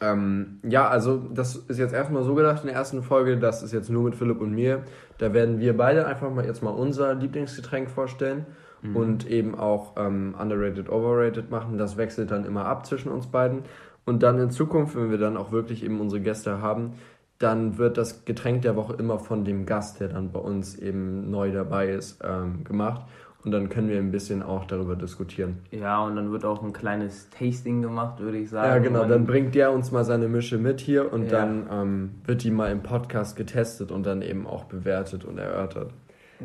ähm, 0.00 0.58
ja, 0.64 0.88
also 0.88 1.18
das 1.32 1.54
ist 1.54 1.78
jetzt 1.78 1.94
erstmal 1.94 2.24
so 2.24 2.34
gedacht 2.34 2.62
in 2.62 2.66
der 2.66 2.76
ersten 2.76 3.04
Folge, 3.04 3.38
das 3.38 3.62
ist 3.62 3.72
jetzt 3.72 3.90
nur 3.90 4.02
mit 4.02 4.16
Philipp 4.16 4.40
und 4.40 4.52
mir. 4.52 4.82
Da 5.18 5.32
werden 5.32 5.60
wir 5.60 5.76
beide 5.76 6.06
einfach 6.06 6.30
mal 6.30 6.44
jetzt 6.44 6.64
mal 6.64 6.70
unser 6.70 7.14
Lieblingsgetränk 7.14 7.88
vorstellen 7.88 8.46
mhm. 8.84 8.96
und 8.96 9.30
eben 9.30 9.54
auch 9.54 9.94
ähm, 9.96 10.34
underrated, 10.38 10.88
overrated 10.88 11.50
machen. 11.50 11.78
Das 11.78 11.96
wechselt 11.96 12.30
dann 12.30 12.44
immer 12.44 12.66
ab 12.66 12.86
zwischen 12.86 13.10
uns 13.10 13.26
beiden. 13.26 13.62
Und 14.04 14.22
dann 14.22 14.38
in 14.38 14.50
Zukunft, 14.50 14.96
wenn 14.96 15.10
wir 15.10 15.18
dann 15.18 15.36
auch 15.36 15.50
wirklich 15.50 15.82
eben 15.84 16.00
unsere 16.00 16.20
Gäste 16.20 16.60
haben, 16.60 16.92
dann 17.38 17.78
wird 17.78 17.98
das 17.98 18.24
Getränk 18.24 18.62
der 18.62 18.76
Woche 18.76 18.94
immer 18.94 19.18
von 19.18 19.44
dem 19.44 19.66
Gast, 19.66 20.00
der 20.00 20.08
dann 20.08 20.30
bei 20.30 20.38
uns 20.38 20.76
eben 20.78 21.30
neu 21.30 21.50
dabei 21.50 21.88
ist, 21.88 22.22
ähm, 22.22 22.64
gemacht. 22.64 23.02
Und 23.44 23.50
dann 23.50 23.68
können 23.68 23.88
wir 23.88 23.98
ein 23.98 24.10
bisschen 24.10 24.42
auch 24.42 24.64
darüber 24.64 24.96
diskutieren. 24.96 25.58
Ja, 25.70 26.02
und 26.02 26.16
dann 26.16 26.32
wird 26.32 26.46
auch 26.46 26.62
ein 26.62 26.72
kleines 26.72 27.28
Tasting 27.28 27.82
gemacht, 27.82 28.18
würde 28.20 28.38
ich 28.38 28.48
sagen. 28.48 28.68
Ja, 28.68 28.78
genau. 28.78 29.04
Dann 29.04 29.26
bringt 29.26 29.54
der 29.54 29.70
uns 29.70 29.92
mal 29.92 30.04
seine 30.04 30.28
Mische 30.28 30.56
mit 30.56 30.80
hier 30.80 31.12
und 31.12 31.24
Ja. 31.24 31.40
dann 31.40 31.66
ähm, 31.70 32.10
wird 32.24 32.42
die 32.42 32.50
mal 32.50 32.72
im 32.72 32.82
Podcast 32.82 33.36
getestet 33.36 33.92
und 33.92 34.06
dann 34.06 34.22
eben 34.22 34.46
auch 34.46 34.64
bewertet 34.64 35.26
und 35.26 35.36
erörtert. 35.36 35.90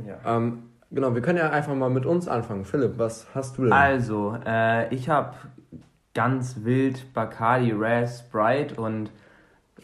Ja. 0.05 0.37
Ähm, 0.37 0.63
genau, 0.91 1.13
wir 1.15 1.21
können 1.21 1.37
ja 1.37 1.49
einfach 1.49 1.75
mal 1.75 1.89
mit 1.89 2.05
uns 2.05 2.27
anfangen. 2.27 2.65
Philipp, 2.65 2.97
was 2.97 3.27
hast 3.33 3.57
du 3.57 3.63
denn? 3.63 3.73
Also, 3.73 4.37
äh, 4.45 4.93
ich 4.93 5.09
habe 5.09 5.33
ganz 6.13 6.63
wild 6.63 7.13
Bacardi 7.13 7.73
Raz 7.75 8.19
Sprite 8.19 8.79
und 8.81 9.11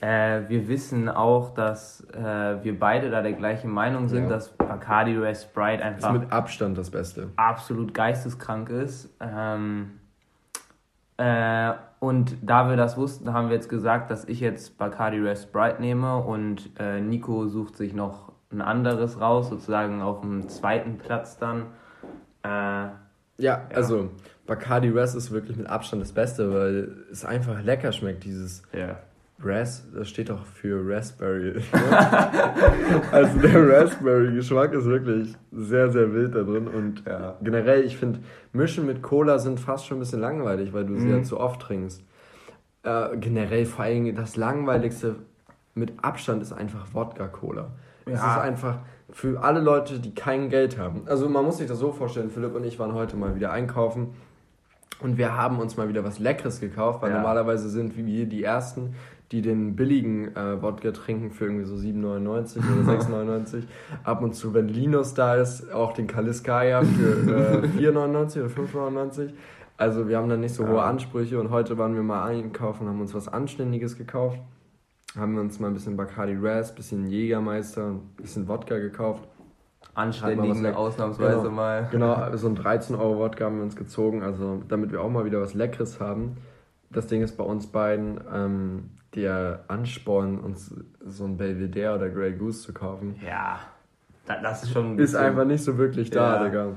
äh, 0.02 0.42
wir 0.50 0.68
wissen 0.68 1.08
auch, 1.08 1.54
dass 1.54 2.02
äh, 2.14 2.64
wir 2.64 2.78
beide 2.78 3.10
da 3.10 3.22
der 3.22 3.34
gleichen 3.34 3.70
Meinung 3.72 4.08
sind, 4.10 4.24
Ja. 4.24 4.30
dass 4.30 4.50
Bacardi 4.50 5.18
Raz 5.18 5.44
Sprite 5.44 5.78
ist 5.82 5.84
einfach 5.86 6.12
mit 6.14 6.32
Abstand 6.34 6.78
das 6.78 6.90
Beste. 6.92 7.30
absolut 7.38 7.94
geisteskrank 7.94 8.70
ist. 8.70 9.10
Ähm, 9.22 9.92
äh, 11.18 11.74
und 12.00 12.36
da 12.42 12.70
wir 12.70 12.76
das 12.76 12.98
wussten, 12.98 13.32
haben 13.34 13.48
wir 13.48 13.56
jetzt 13.56 13.70
gesagt, 13.70 14.12
dass 14.12 14.26
ich 14.26 14.42
jetzt 14.42 14.78
Bacardi 14.78 15.26
Raz 15.26 15.44
Sprite 15.44 15.80
nehme 15.80 16.18
und 16.18 16.72
äh, 16.78 17.00
Nico 17.00 17.48
sucht 17.48 17.78
sich 17.78 17.94
noch 17.94 18.34
ein 18.52 18.62
anderes 18.62 19.20
raus, 19.20 19.50
sozusagen 19.50 20.02
auf 20.02 20.22
dem 20.22 20.48
zweiten 20.50 20.98
Platz 20.98 21.38
dann. 21.38 21.64
Äh, 22.44 22.88
Ja, 23.38 23.68
also 23.74 24.12
Bacardi 24.48 24.90
Ras 24.90 25.16
ist 25.16 25.32
wirklich 25.32 25.58
mit 25.58 25.68
Abstand 25.68 26.02
das 26.02 26.12
Beste, 26.14 26.54
weil 26.54 26.92
es 27.12 27.26
einfach 27.26 27.62
lecker 27.64 27.92
schmeckt. 27.92 28.24
Dieses 28.24 28.64
ja. 28.72 29.00
Ras, 29.44 29.86
das 29.94 30.08
steht 30.08 30.30
doch 30.30 30.46
für 30.46 30.82
Raspberry. 30.88 31.62
also 33.12 33.40
der 33.40 33.68
Raspberry-Geschmack 33.70 34.74
ist 34.74 34.86
wirklich 34.86 35.36
sehr, 35.52 35.90
sehr 35.92 36.14
wild 36.14 36.36
da 36.36 36.44
drin. 36.44 36.68
Und 36.68 37.04
Ja. 37.06 37.36
generell, 37.42 37.84
ich 37.84 37.98
finde, 37.98 38.20
Mischen 38.54 38.86
mit 38.86 39.02
Cola 39.02 39.40
sind 39.40 39.60
fast 39.60 39.86
schon 39.88 39.98
ein 39.98 40.00
bisschen 40.02 40.22
langweilig, 40.22 40.72
weil 40.74 40.86
du 40.86 40.96
sie 40.98 41.08
Mhm. 41.08 41.12
ja 41.18 41.24
zu 41.24 41.40
oft 41.40 41.62
trinkst. 41.62 42.04
Äh, 42.84 43.18
generell 43.18 43.66
vor 43.66 43.86
allem 43.86 44.16
das 44.16 44.36
Langweiligste 44.38 45.16
mit 45.74 45.92
Abstand 46.02 46.42
ist 46.42 46.54
einfach 46.54 46.94
Wodka-Cola. 46.94 47.72
Es 48.06 48.14
Ja. 48.22 48.36
ist 48.36 48.42
einfach 48.42 48.78
für 49.12 49.42
alle 49.44 49.60
Leute, 49.60 50.00
die 50.00 50.14
kein 50.14 50.50
Geld 50.50 50.78
haben. 50.78 51.04
Also 51.06 51.30
man 51.30 51.46
muss 51.46 51.58
sich 51.58 51.68
das 51.68 51.80
so 51.80 51.92
vorstellen, 51.92 52.30
Philipp 52.30 52.56
und 52.56 52.64
ich 52.66 52.78
waren 52.80 52.94
heute 52.94 53.16
mal 53.18 53.36
wieder 53.36 53.52
einkaufen 53.52 54.10
und 55.02 55.18
wir 55.18 55.36
haben 55.36 55.60
uns 55.60 55.78
mal 55.78 55.88
wieder 55.90 56.04
was 56.04 56.20
Leckeres 56.20 56.60
gekauft, 56.60 57.02
weil 57.02 57.12
Ja. 57.12 57.18
normalerweise 57.18 57.70
sind 57.70 57.96
wir 57.98 58.26
die 58.26 58.44
Ersten, 58.44 58.96
die 59.32 59.42
den 59.42 59.76
billigen 59.76 60.36
äh, 60.36 60.62
Wodka 60.62 60.92
trinken 60.92 61.32
für 61.32 61.46
irgendwie 61.46 61.66
so 61.66 61.76
7,99 61.76 62.58
oder 62.60 62.94
6,99. 62.98 63.64
Ab 64.04 64.22
und 64.22 64.34
zu, 64.36 64.54
wenn 64.54 64.68
Linus 64.68 65.14
da 65.16 65.36
ist, 65.36 65.72
auch 65.74 65.94
den 65.94 66.06
Kaliskaya 66.08 66.84
für 66.84 67.64
äh, 67.64 67.68
4,99 67.80 68.40
oder 68.44 68.50
5,99. 68.50 69.30
Also 69.78 70.08
wir 70.08 70.18
haben 70.18 70.30
dann 70.30 70.40
nicht 70.42 70.54
so 70.56 70.68
hohe. 70.68 70.82
Ansprüche 70.84 71.40
und 71.40 71.50
heute 71.50 71.78
waren 71.78 71.96
wir 71.96 72.04
mal 72.04 72.24
einkaufen, 72.24 72.88
haben 72.88 73.02
uns 73.02 73.14
was 73.14 73.28
Anständiges 73.28 73.98
gekauft. 73.98 74.40
Haben 75.18 75.36
wir 75.36 75.42
uns 75.42 75.60
mal 75.60 75.68
ein 75.68 75.74
bisschen 75.74 75.96
Bacardi 75.96 76.36
Ras, 76.42 76.74
bisschen 76.76 77.08
Jägermeister, 77.08 77.88
ein 77.92 78.02
bisschen 78.18 78.48
Wodka 78.48 78.78
gekauft. 78.78 79.28
Anständigen 79.94 80.66
ausnahmsweise 80.76 81.44
Genau. 81.44 81.52
mal. 81.52 81.88
Genau, 81.90 82.36
so 82.36 82.48
ein 82.48 82.56
13 82.56 82.96
Euro 82.98 83.18
Wodka 83.20 83.46
haben 83.46 83.58
wir 83.58 83.64
uns 83.64 83.78
gezogen, 83.78 84.24
also 84.24 84.62
damit 84.68 84.92
wir 84.92 85.02
auch 85.02 85.10
mal 85.10 85.24
wieder 85.24 85.40
was 85.40 85.54
Leckeres 85.54 86.02
haben. 86.02 86.36
Das 86.92 87.08
Ding 87.08 87.22
ist 87.22 87.38
bei 87.38 87.46
uns 87.46 87.68
beiden, 87.68 88.20
ähm, 88.34 88.90
der 89.16 89.64
Ansporn, 89.70 90.40
uns 90.40 90.74
so 91.06 91.24
ein 91.24 91.38
Belvedere 91.38 91.96
oder 91.96 92.10
Grey 92.10 92.34
Goose 92.34 92.62
zu 92.64 92.74
kaufen, 92.74 93.16
Ja, 93.26 93.60
da- 94.26 94.42
das 94.42 94.64
ist 94.64 94.72
schon 94.74 94.96
ein 94.96 95.00
ist 95.00 95.16
einfach 95.16 95.46
nicht 95.46 95.64
so 95.64 95.78
wirklich 95.78 96.10
da, 96.10 96.42
Ja. 96.42 96.44
Digga. 96.50 96.68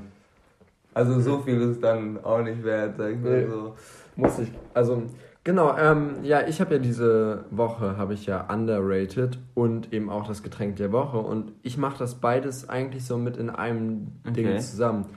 Also 0.93 1.19
so 1.19 1.39
viel 1.39 1.59
ist 1.61 1.83
dann 1.83 2.23
auch 2.23 2.41
nicht 2.41 2.63
wert, 2.63 2.95
sag 2.97 3.11
ich 3.11 3.19
mal 3.19 3.41
Nee. 3.41 3.47
so. 3.47 3.75
Muss 4.15 4.39
ich, 4.39 4.51
also 4.73 5.03
genau, 5.49 5.75
ähm, 5.79 6.17
ja, 6.21 6.45
ich 6.47 6.61
habe 6.61 6.75
ja 6.75 6.79
diese 6.79 7.45
Woche, 7.49 7.97
habe 7.97 8.13
ich 8.13 8.27
ja 8.27 8.45
underrated 8.53 9.39
und 9.55 9.91
eben 9.91 10.07
auch 10.11 10.27
das 10.27 10.43
Getränk 10.43 10.75
der 10.75 10.91
Woche 10.91 11.17
und 11.17 11.53
ich 11.63 11.75
mache 11.75 11.97
das 11.97 12.15
beides 12.15 12.69
eigentlich 12.69 13.03
so 13.03 13.17
mit 13.17 13.35
in 13.35 13.49
einem 13.49 14.11
Ding 14.25 14.45
Okay. 14.45 14.59
zusammen, 14.59 15.07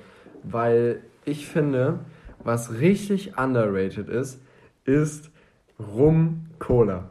weil 0.43 1.01
ich 1.27 1.47
finde, 1.47 1.99
was 2.43 2.73
richtig 2.81 3.37
underrated 3.37 4.09
ist, 4.09 4.41
ist 4.87 5.31
Rum 5.79 6.47
Cola. 6.59 7.11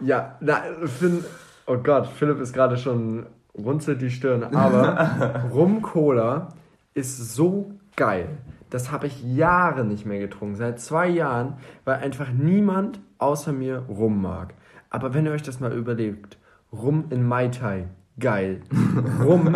Ja, 0.00 0.36
na, 0.40 0.64
Finn, 0.84 1.24
oh 1.66 1.78
Gott, 1.78 2.08
Philipp 2.08 2.40
ist 2.40 2.52
gerade 2.52 2.76
schon 2.76 3.24
runzelt 3.56 4.02
die 4.02 4.10
Stirn, 4.10 4.42
aber 4.54 5.44
Rum 5.54 5.80
Cola 5.80 6.48
ist 6.92 7.34
so 7.34 7.70
geil. 7.96 8.28
Das 8.72 8.90
habe 8.90 9.06
ich 9.06 9.22
Jahre 9.22 9.84
nicht 9.84 10.06
mehr 10.06 10.18
getrunken, 10.18 10.56
seit 10.56 10.80
zwei 10.80 11.06
Jahren, 11.08 11.54
weil 11.84 11.96
einfach 11.96 12.32
niemand 12.32 13.00
außer 13.18 13.52
mir 13.52 13.80
Rum 13.88 14.22
mag. 14.22 14.54
Aber 14.88 15.12
wenn 15.12 15.26
ihr 15.26 15.32
euch 15.32 15.42
das 15.42 15.60
mal 15.60 15.72
überlegt, 15.72 16.38
Rum 16.72 17.04
in 17.10 17.22
Mai 17.26 17.48
Tai, 17.48 17.84
geil. 18.18 18.62
Rum 19.22 19.54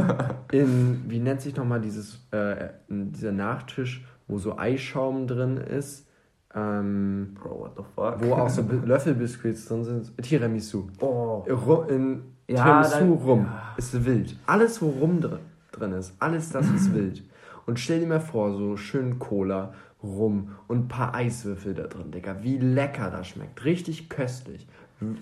in, 0.52 1.04
wie 1.08 1.18
nennt 1.18 1.40
sich 1.40 1.56
nochmal 1.56 1.80
dieses, 1.80 2.26
äh, 2.30 2.68
dieser 2.88 3.32
Nachtisch, 3.32 4.04
wo 4.28 4.36
so 4.38 4.58
Eischaum 4.58 5.26
drin 5.26 5.56
ist, 5.56 6.06
ähm, 6.54 7.34
Bro, 7.40 7.58
what 7.60 7.72
the 7.76 7.82
fuck? 7.94 8.16
wo 8.22 8.34
auch 8.34 8.50
so 8.50 8.62
Bi- 8.64 8.84
Löffelbiskuits 8.86 9.66
drin 9.66 9.84
sind, 9.84 10.12
Tiramisu. 10.22 10.88
Oh. 11.00 11.42
Ru- 11.48 11.88
in 11.88 12.22
Ja, 12.48 12.56
Tiramisu 12.82 12.98
dann- 12.98 13.12
rum 13.12 13.40
ja. 13.46 13.74
ist 13.78 14.04
wild. 14.04 14.36
Alles, 14.46 14.80
wo 14.82 14.88
rum 14.90 15.20
dr 15.22 15.38
drin 15.72 15.92
ist, 15.92 16.14
alles 16.18 16.50
das 16.50 16.68
ist 16.70 16.94
wild. 16.94 17.22
Und 17.66 17.80
stell 17.80 18.00
dir 18.00 18.06
mal 18.06 18.20
vor, 18.20 18.52
so 18.52 18.76
schön 18.76 19.18
Cola, 19.18 19.74
Rum 20.02 20.52
und 20.68 20.84
ein 20.84 20.88
paar 20.88 21.14
Eiswürfel 21.14 21.74
da 21.74 21.84
drin, 21.84 22.12
Digga. 22.12 22.42
Wie 22.42 22.58
lecker 22.58 23.10
das 23.10 23.28
schmeckt. 23.28 23.64
Richtig 23.64 24.08
köstlich. 24.08 24.66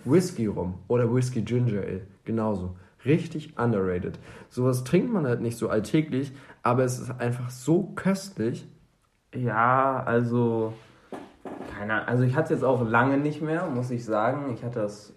Whisky 0.04 0.46
rum 0.46 0.74
oder 0.88 1.12
Whisky 1.12 1.42
Ginger 1.42 1.80
Ale, 1.80 2.06
genauso. 2.24 2.76
Richtig 3.04 3.58
underrated. 3.58 4.18
Sowas 4.48 4.84
trinkt 4.84 5.12
man 5.12 5.26
halt 5.26 5.40
nicht 5.40 5.58
so 5.58 5.68
alltäglich, 5.68 6.32
aber 6.62 6.84
es 6.84 6.98
ist 6.98 7.20
einfach 7.20 7.50
so 7.50 7.92
köstlich. 7.94 8.66
Ja, 9.34 10.02
also, 10.04 10.72
keine 11.76 11.94
Ahnung, 11.94 12.08
also 12.08 12.24
ich 12.24 12.36
hatte 12.36 12.54
es 12.54 12.60
jetzt 12.60 12.64
auch 12.64 12.88
lange 12.88 13.18
nicht 13.18 13.42
mehr, 13.42 13.66
muss 13.66 13.90
ich 13.90 14.04
sagen. 14.04 14.54
Ich 14.54 14.62
hatte 14.62 14.80
das 14.80 15.12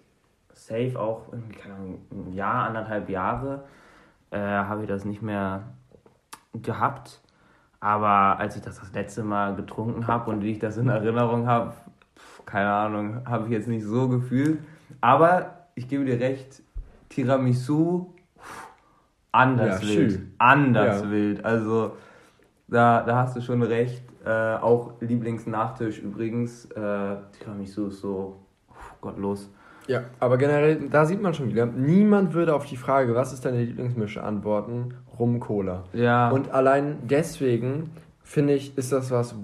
safe 0.53 0.99
auch, 0.99 1.31
keine 1.61 1.75
Ahnung, 1.75 1.99
ein 2.11 2.33
Jahr, 2.33 2.65
anderthalb 2.65 3.09
Jahre, 3.09 3.63
äh, 4.31 4.39
habe 4.39 4.81
ich 4.81 4.87
das 4.87 5.05
nicht 5.05 5.21
mehr 5.21 5.76
gehabt. 6.61 7.21
Aber 7.79 8.39
als 8.39 8.55
ich 8.55 8.61
das 8.63 8.79
das 8.79 8.91
letzte 8.93 9.23
Mal 9.23 9.55
getrunken 9.55 10.07
habe 10.07 10.31
und 10.31 10.41
wie 10.43 10.51
ich 10.51 10.59
das 10.59 10.77
in 10.77 10.89
Erinnerung 10.89 11.47
habe, 11.47 11.73
keine 12.45 12.71
Ahnung, 12.71 13.21
habe 13.25 13.45
ich 13.45 13.51
jetzt 13.51 13.67
nicht 13.67 13.85
so 13.85 14.07
gefühlt. 14.09 14.59
Aber 15.01 15.67
ich 15.75 15.87
gebe 15.87 16.03
dir 16.05 16.19
recht, 16.19 16.63
Tiramisu, 17.09 18.13
anders 19.31 19.81
Ja, 19.83 19.87
wild. 19.87 20.11
schön. 20.11 20.33
Anders 20.39 21.03
Ja. 21.03 21.11
wild. 21.11 21.45
Also 21.45 21.97
da, 22.67 23.03
da 23.03 23.17
hast 23.17 23.35
du 23.35 23.41
schon 23.41 23.61
recht. 23.61 24.03
Äh, 24.25 24.55
auch 24.55 24.93
Lieblingsnachtisch 24.99 25.99
übrigens. 25.99 26.65
Äh, 26.71 27.17
Tiramisu 27.39 27.87
ist 27.87 28.01
so 28.01 28.37
gottlos. 28.99 29.49
Ja, 29.87 30.01
aber 30.19 30.37
generell, 30.37 30.89
da 30.89 31.05
sieht 31.05 31.21
man 31.21 31.33
schon 31.33 31.49
wieder, 31.49 31.65
niemand 31.65 32.33
würde 32.33 32.53
auf 32.53 32.65
die 32.65 32.77
Frage, 32.77 33.15
was 33.15 33.33
ist 33.33 33.45
deine 33.45 33.63
Lieblingsmische, 33.63 34.21
antworten, 34.23 34.95
Rum 35.17 35.39
Cola. 35.39 35.83
Ja. 35.93 36.29
Und 36.29 36.51
allein 36.51 36.97
deswegen, 37.03 37.91
finde 38.21 38.53
ich, 38.53 38.77
ist 38.77 38.91
das 38.91 39.11
was, 39.11 39.35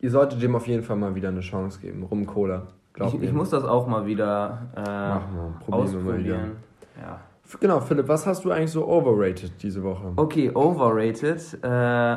ihr 0.00 0.10
solltet 0.10 0.42
dem 0.42 0.54
auf 0.54 0.66
jeden 0.66 0.82
Fall 0.82 0.96
mal 0.96 1.14
wieder 1.14 1.28
eine 1.30 1.40
Chance 1.40 1.80
geben, 1.80 2.02
Rum 2.04 2.26
Cola. 2.26 2.66
Glaubt 2.92 3.14
ich, 3.14 3.22
ich 3.22 3.32
muss 3.32 3.50
das 3.50 3.64
auch 3.64 3.86
mal 3.88 4.06
wieder 4.06 4.68
äh, 4.76 4.80
Machen 4.80 5.34
wir, 5.34 5.54
probieren 5.64 5.92
wir 5.92 6.00
mal 6.12 6.18
wieder. 6.24 6.34
ausprobieren. 6.34 6.56
Ja. 7.00 7.20
Genau, 7.60 7.80
Philipp, 7.80 8.08
was 8.08 8.26
hast 8.26 8.44
du 8.44 8.50
eigentlich 8.52 8.70
so 8.70 8.86
overrated 8.86 9.52
diese 9.62 9.82
Woche? 9.82 10.12
Okay, 10.16 10.50
overrated. 10.54 11.58
Äh, 11.62 12.16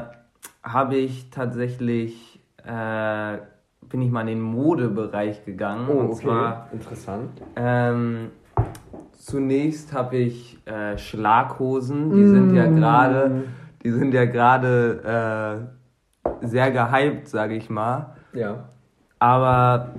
Habe 0.64 0.96
ich 0.96 1.30
tatsächlich, 1.32 2.40
äh, 2.64 3.38
bin 3.82 4.02
ich 4.02 4.12
mal 4.12 4.22
in 4.22 4.28
den 4.28 4.42
Modebereich 4.42 5.46
gegangen. 5.46 5.88
Oh, 5.90 6.00
und 6.00 6.08
okay, 6.08 6.24
zwar 6.24 6.68
interessant. 6.72 7.42
ähm, 7.56 8.32
zunächst 9.14 9.94
habe 9.94 10.18
ich 10.18 10.60
äh, 10.66 10.98
Schlaghosen. 10.98 12.12
Die 12.12 12.26
sind 12.26 12.54
ja 12.54 12.68
gerade, 12.68 13.44
die 13.84 13.92
sind 13.92 14.14
ja 14.14 14.26
gerade 14.26 15.70
äh, 16.24 16.46
sehr 16.46 16.72
gehypt, 16.72 17.28
sage 17.28 17.56
ich 17.56 17.70
mal. 17.70 18.16
Ja. 18.34 18.70
Aber 19.20 19.94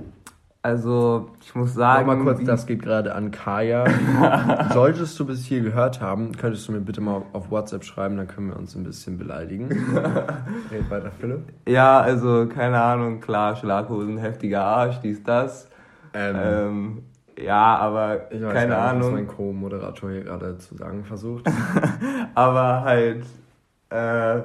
also 0.62 1.30
ich 1.40 1.54
muss 1.54 1.74
Sag 1.74 2.04
sagen, 2.04 2.06
mal 2.06 2.18
kurz, 2.18 2.44
das 2.44 2.66
geht 2.66 2.82
gerade 2.82 3.14
an 3.14 3.30
Kaya. 3.30 3.84
Solltest 4.74 5.18
du 5.18 5.26
bis 5.26 5.44
hier 5.44 5.60
gehört 5.60 6.00
haben, 6.00 6.32
könntest 6.36 6.66
du 6.68 6.72
mir 6.72 6.80
bitte 6.80 7.00
mal 7.00 7.22
auf 7.32 7.50
WhatsApp 7.50 7.84
schreiben, 7.84 8.16
dann 8.16 8.26
können 8.28 8.48
wir 8.48 8.56
uns 8.56 8.74
ein 8.74 8.82
bisschen 8.84 9.18
beleidigen. 9.18 9.68
Red 10.70 10.90
weiter, 10.90 11.10
Philipp. 11.18 11.42
ja, 11.68 12.00
also 12.00 12.46
keine 12.48 12.80
Ahnung, 12.80 13.20
klar, 13.20 13.56
Schlaghosen, 13.56 14.18
heftiger 14.18 14.64
Arsch, 14.64 14.98
dies, 15.00 15.22
das. 15.22 15.68
Ähm, 16.12 16.36
Ähm, 16.42 17.02
ja, 17.40 17.76
aber 17.76 18.32
ich 18.32 18.42
weiß 18.42 18.52
keine 18.52 18.72
gar 18.74 18.92
nicht, 18.94 19.00
was 19.00 19.06
Ahnung. 19.06 19.14
mein 19.14 19.26
Co-Moderator 19.28 20.10
hier 20.10 20.24
gerade 20.24 20.58
zu 20.58 20.74
sagen 20.74 21.04
versucht. 21.04 21.46
Aber 22.34 22.82
halt, 22.82 23.24
äh, 23.90 24.40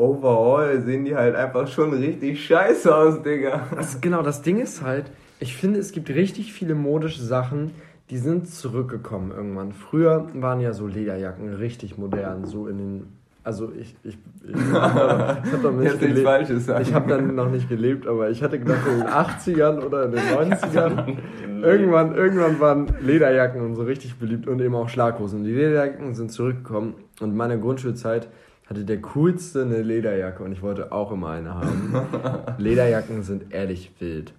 overall 0.00 0.80
sehen 0.80 1.04
die 1.04 1.14
halt 1.14 1.36
einfach 1.36 1.68
schon 1.68 1.92
richtig 1.92 2.44
scheiße 2.44 2.94
aus, 2.94 3.22
Digga. 3.22 3.66
Also 3.76 3.98
genau, 4.00 4.22
das 4.22 4.42
Ding 4.42 4.58
ist 4.58 4.82
halt, 4.82 5.10
ich 5.38 5.56
finde, 5.56 5.78
es 5.78 5.92
gibt 5.92 6.08
richtig 6.08 6.52
viele 6.52 6.74
modische 6.74 7.22
Sachen, 7.22 7.72
die 8.10 8.18
sind 8.18 8.48
zurückgekommen 8.48 9.30
irgendwann. 9.30 9.72
Früher 9.72 10.28
waren 10.34 10.60
ja 10.60 10.72
so 10.72 10.86
Lederjacken 10.86 11.54
richtig 11.54 11.96
modern, 11.96 12.44
so 12.44 12.66
in 12.66 12.78
den. 12.78 13.02
Also 13.42 13.72
ich, 13.72 13.96
ich, 14.02 14.18
ich, 14.46 14.54
ich 14.54 14.72
habe 14.72 15.58
noch 15.62 15.72
nicht 15.72 15.98
gelebt. 16.00 16.26
Falsches 16.26 16.66
sagen. 16.66 16.82
Ich 16.82 16.92
habe 16.92 17.08
dann 17.08 17.34
noch 17.34 17.50
nicht 17.50 17.70
gelebt, 17.70 18.06
aber 18.06 18.28
ich 18.28 18.42
hatte 18.42 18.58
gedacht, 18.58 18.86
in 18.86 18.98
den 18.98 19.08
80ern 19.08 19.82
oder 19.82 20.04
in 20.04 20.12
den 20.12 20.20
90ern, 20.20 21.16
irgendwann, 21.62 22.14
irgendwann 22.14 22.60
waren 22.60 22.88
Lederjacken 23.00 23.62
und 23.62 23.76
so 23.76 23.82
richtig 23.82 24.16
beliebt 24.16 24.46
und 24.46 24.60
eben 24.60 24.74
auch 24.74 24.90
Schlaghosen. 24.90 25.44
Die 25.44 25.52
Lederjacken 25.52 26.14
sind 26.14 26.32
zurückgekommen 26.32 26.94
und 27.20 27.30
in 27.30 27.36
meiner 27.36 27.56
Grundschulzeit 27.56 28.28
hatte 28.70 28.84
der 28.84 29.00
coolste 29.00 29.62
eine 29.62 29.82
Lederjacke 29.82 30.44
und 30.44 30.52
ich 30.52 30.62
wollte 30.62 30.92
auch 30.92 31.10
immer 31.10 31.30
eine 31.30 31.54
haben. 31.54 31.92
Lederjacken 32.58 33.22
sind 33.24 33.52
ehrlich 33.52 33.90
wild. 33.98 34.32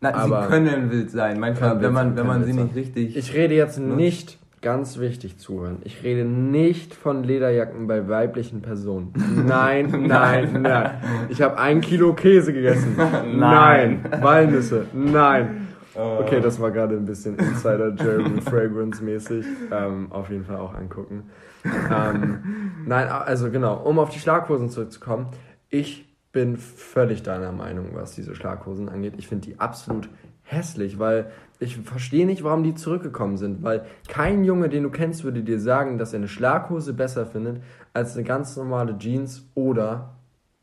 Na, 0.00 0.14
aber- 0.14 0.42
sie 0.42 0.48
können 0.48 0.90
wild 0.90 1.10
sein. 1.10 1.40
Manchmal, 1.40 1.80
wenn 1.80 1.92
man, 1.94 2.08
sein, 2.08 2.16
wenn 2.16 2.26
man 2.26 2.44
sie 2.44 2.52
nicht 2.52 2.76
richtig. 2.76 3.16
Ich 3.16 3.32
rede 3.34 3.54
jetzt 3.54 3.80
nicht, 3.80 4.38
ganz 4.60 4.98
wichtig 4.98 5.38
zuhören, 5.38 5.78
ich 5.84 6.02
rede 6.02 6.24
nicht 6.26 6.94
von 6.94 7.24
Lederjacken 7.24 7.86
bei 7.86 8.08
weiblichen 8.08 8.60
Personen. 8.60 9.12
Nein, 9.46 9.90
nein, 10.06 10.62
nein. 10.62 10.90
Ich 11.30 11.40
habe 11.40 11.58
ein 11.58 11.80
Kilo 11.80 12.12
Käse 12.12 12.52
gegessen. 12.52 12.94
Nein. 13.36 14.04
Walnüsse. 14.20 14.84
Nein. 14.92 15.67
Okay, 15.98 16.40
das 16.40 16.60
war 16.60 16.70
gerade 16.70 16.94
ein 16.94 17.04
bisschen 17.04 17.36
Insider 17.38 17.92
Jeremy 17.94 18.40
Fragrance 18.42 19.02
mäßig. 19.02 19.44
Ähm, 19.72 20.12
auf 20.12 20.30
jeden 20.30 20.44
Fall 20.44 20.56
auch 20.56 20.72
angucken. 20.72 21.30
Ähm, 21.64 22.84
nein, 22.86 23.08
also 23.08 23.50
genau, 23.50 23.78
um 23.78 23.98
auf 23.98 24.10
die 24.10 24.20
Schlaghosen 24.20 24.70
zurückzukommen. 24.70 25.26
Ich 25.70 26.06
bin 26.30 26.56
völlig 26.56 27.24
deiner 27.24 27.50
Meinung, 27.50 27.90
was 27.94 28.14
diese 28.14 28.36
Schlaghosen 28.36 28.88
angeht. 28.88 29.14
Ich 29.16 29.26
finde 29.26 29.48
die 29.48 29.58
absolut 29.58 30.08
hässlich, 30.44 31.00
weil 31.00 31.32
ich 31.58 31.76
verstehe 31.78 32.26
nicht, 32.26 32.44
warum 32.44 32.62
die 32.62 32.74
zurückgekommen 32.76 33.36
sind. 33.36 33.64
Weil 33.64 33.84
kein 34.06 34.44
Junge, 34.44 34.68
den 34.68 34.84
du 34.84 34.90
kennst, 34.90 35.24
würde 35.24 35.42
dir 35.42 35.58
sagen, 35.58 35.98
dass 35.98 36.12
er 36.12 36.18
eine 36.18 36.28
Schlaghose 36.28 36.94
besser 36.94 37.26
findet 37.26 37.60
als 37.92 38.14
eine 38.14 38.22
ganz 38.22 38.56
normale 38.56 38.96
Jeans 38.98 39.48
oder 39.54 40.14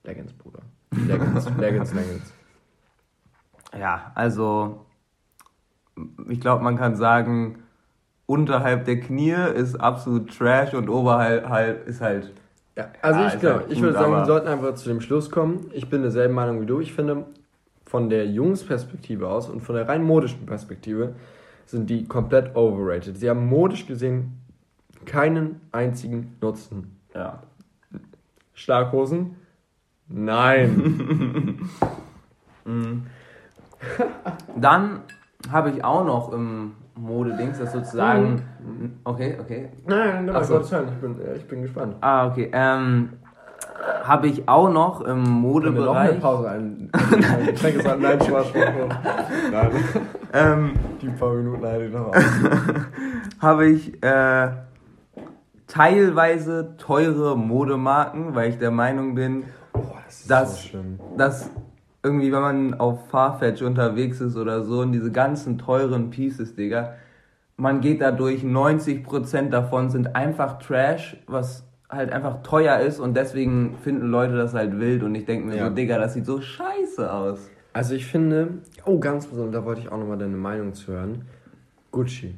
Leggings, 0.06 0.32
Bruder. 0.32 0.60
Leggings, 0.91 1.45
Leggings, 1.58 1.93
Leggings. 1.93 2.34
Ja, 3.78 4.12
also 4.15 4.85
ich 6.29 6.39
glaube, 6.39 6.63
man 6.63 6.77
kann 6.77 6.95
sagen, 6.95 7.63
unterhalb 8.25 8.86
der 8.86 8.99
Knie 8.99 9.36
ist 9.55 9.75
absolut 9.75 10.36
Trash 10.36 10.73
und 10.73 10.89
oberhalb 10.89 11.47
halt 11.49 11.88
ist 11.88 12.01
halt. 12.01 12.31
Ja, 12.75 12.89
also 13.01 13.19
Ja, 13.21 13.27
ich 13.27 13.39
glaube, 13.39 13.60
halt 13.62 13.71
ich 13.71 13.81
würde 13.81 13.93
sagen, 13.93 14.12
wir 14.12 14.25
sollten 14.25 14.47
einfach 14.47 14.75
zu 14.75 14.89
dem 14.89 15.01
Schluss 15.01 15.29
kommen. 15.31 15.69
Ich 15.73 15.89
bin 15.89 16.01
derselben 16.01 16.34
Meinung 16.34 16.62
wie 16.62 16.65
du. 16.65 16.81
Ich 16.81 16.93
finde, 16.93 17.25
von 17.86 18.10
der 18.10 18.27
Jungsperspektive 18.27 19.29
aus 19.29 19.47
und 19.49 19.62
von 19.62 19.75
der 19.75 19.88
rein 19.88 20.03
modischen 20.03 20.45
Perspektive 20.45 21.15
sind 21.65 21.89
die 21.89 22.05
komplett 22.05 22.55
overrated. 22.55 23.17
Sie 23.17 23.29
haben 23.29 23.45
modisch 23.47 23.88
gesehen 23.88 24.41
keinen 25.05 25.62
einzigen 25.71 26.36
Nutzen. 26.41 26.99
Ja. 27.13 27.43
Schlaghosen? 28.53 29.36
Nein. 30.08 31.69
Dann 34.55 35.01
habe 35.51 35.69
ich 35.71 35.84
auch 35.84 36.05
noch 36.05 36.31
im 36.34 36.73
Modedings, 36.95 37.60
das 37.60 37.71
sozusagen. 37.73 38.41
Okay, 39.03 39.38
okay. 39.39 39.69
Nein, 39.86 40.25
nein, 40.25 40.36
Ach 40.36 40.43
so. 40.43 40.55
Willen, 40.71 40.88
ich 40.88 40.95
bin, 41.01 41.21
äh, 41.21 41.36
ich 41.36 41.47
bin 41.47 41.62
gespannt. 41.62 41.95
Ah, 42.01 42.27
okay. 42.27 42.49
Ähm, 42.53 43.10
habe 44.03 44.27
ich 44.27 44.47
auch 44.47 44.69
noch 44.69 45.01
im 45.01 45.23
Können 45.23 45.75
wir 45.75 45.86
noch 45.86 45.95
eine 45.95 46.13
Modebereich. 46.13 46.21
Pause 46.21 46.49
ein? 46.49 46.89
ein 46.93 47.45
Getränk 47.47 47.75
ist 47.75 47.88
an. 47.88 48.01
Nein, 48.01 48.21
Spaß. 48.21 48.47
Nein, 49.51 49.69
Ähm, 50.34 50.73
die 51.01 51.10
paar 51.10 51.34
Minuten 51.34 51.65
halte 51.65 51.86
ich 51.86 51.93
noch 51.93 52.08
aus. 52.08 52.15
habe 53.41 53.65
ich 53.67 54.03
äh, 54.03 54.49
teilweise 55.67 56.75
teure 56.77 57.38
Modemarken, 57.38 58.36
weil 58.36 58.49
ich 58.49 58.58
der 58.58 58.71
Meinung 58.71 59.15
bin, 59.15 59.43
Boah, 59.73 59.81
das 60.05 60.21
ist 60.21 60.31
Das- 60.31 60.63
so 60.71 60.77
dass 61.17 61.49
irgendwie, 62.06 62.32
wenn 62.32 62.41
man 62.41 62.74
auf 62.76 63.10
Farfetch 63.10 63.62
unterwegs 63.63 64.22
ist 64.22 64.38
oder 64.38 64.63
so 64.63 64.82
und 64.82 64.91
diese 64.91 65.12
ganzen 65.12 65.58
teuren 65.58 66.12
Pieces, 66.12 66.56
Digga, 66.56 66.94
man 67.58 67.82
geht 67.82 68.00
da 68.02 68.12
durch, 68.12 68.44
90% 68.44 69.50
davon 69.50 69.89
sind 69.89 70.15
einfach 70.15 70.60
Trash, 70.60 71.18
was 71.26 71.65
halt 71.89 72.12
einfach 72.12 72.44
teuer 72.44 72.78
ist 72.80 73.00
und 73.00 73.15
deswegen 73.18 73.76
finden 73.84 74.08
Leute 74.08 74.36
das 74.38 74.54
halt 74.54 74.80
wild 74.80 75.04
und 75.04 75.15
ich 75.15 75.26
denke 75.26 75.48
mir 75.48 75.56
Ja. 75.56 75.70
so, 75.70 75.74
Digga, 75.76 75.98
das 75.98 76.13
sieht 76.13 76.26
so 76.26 76.39
scheiße 76.41 77.12
aus. 77.12 77.50
Also 77.74 77.96
ich 77.96 78.06
finde, 78.06 78.60
oh 78.86 79.00
ganz 79.00 79.26
besonders, 79.26 79.62
da 79.62 79.65
wollte 79.65 79.82
ich 79.82 79.91
auch 79.91 79.98
nochmal 79.98 80.18
deine 80.18 80.38
Meinung 80.38 80.74
zu 80.74 80.94
hören. 80.94 81.24
Gucci. 81.91 82.36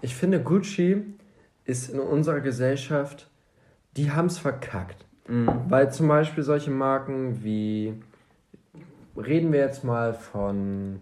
Ich 0.00 0.14
finde, 0.14 0.40
Gucci 0.40 1.02
ist 1.64 1.90
in 1.90 2.00
unserer 2.00 2.40
Gesellschaft, 2.40 3.28
die 3.96 4.10
haben 4.10 4.26
es 4.26 4.38
verkackt. 4.38 5.04
Weil 5.68 5.90
zum 5.92 6.08
Beispiel 6.08 6.42
solche 6.42 6.70
Marken 6.70 7.42
wie, 7.44 7.94
reden 9.16 9.52
wir 9.52 9.60
jetzt 9.60 9.84
mal 9.84 10.14
von 10.14 11.00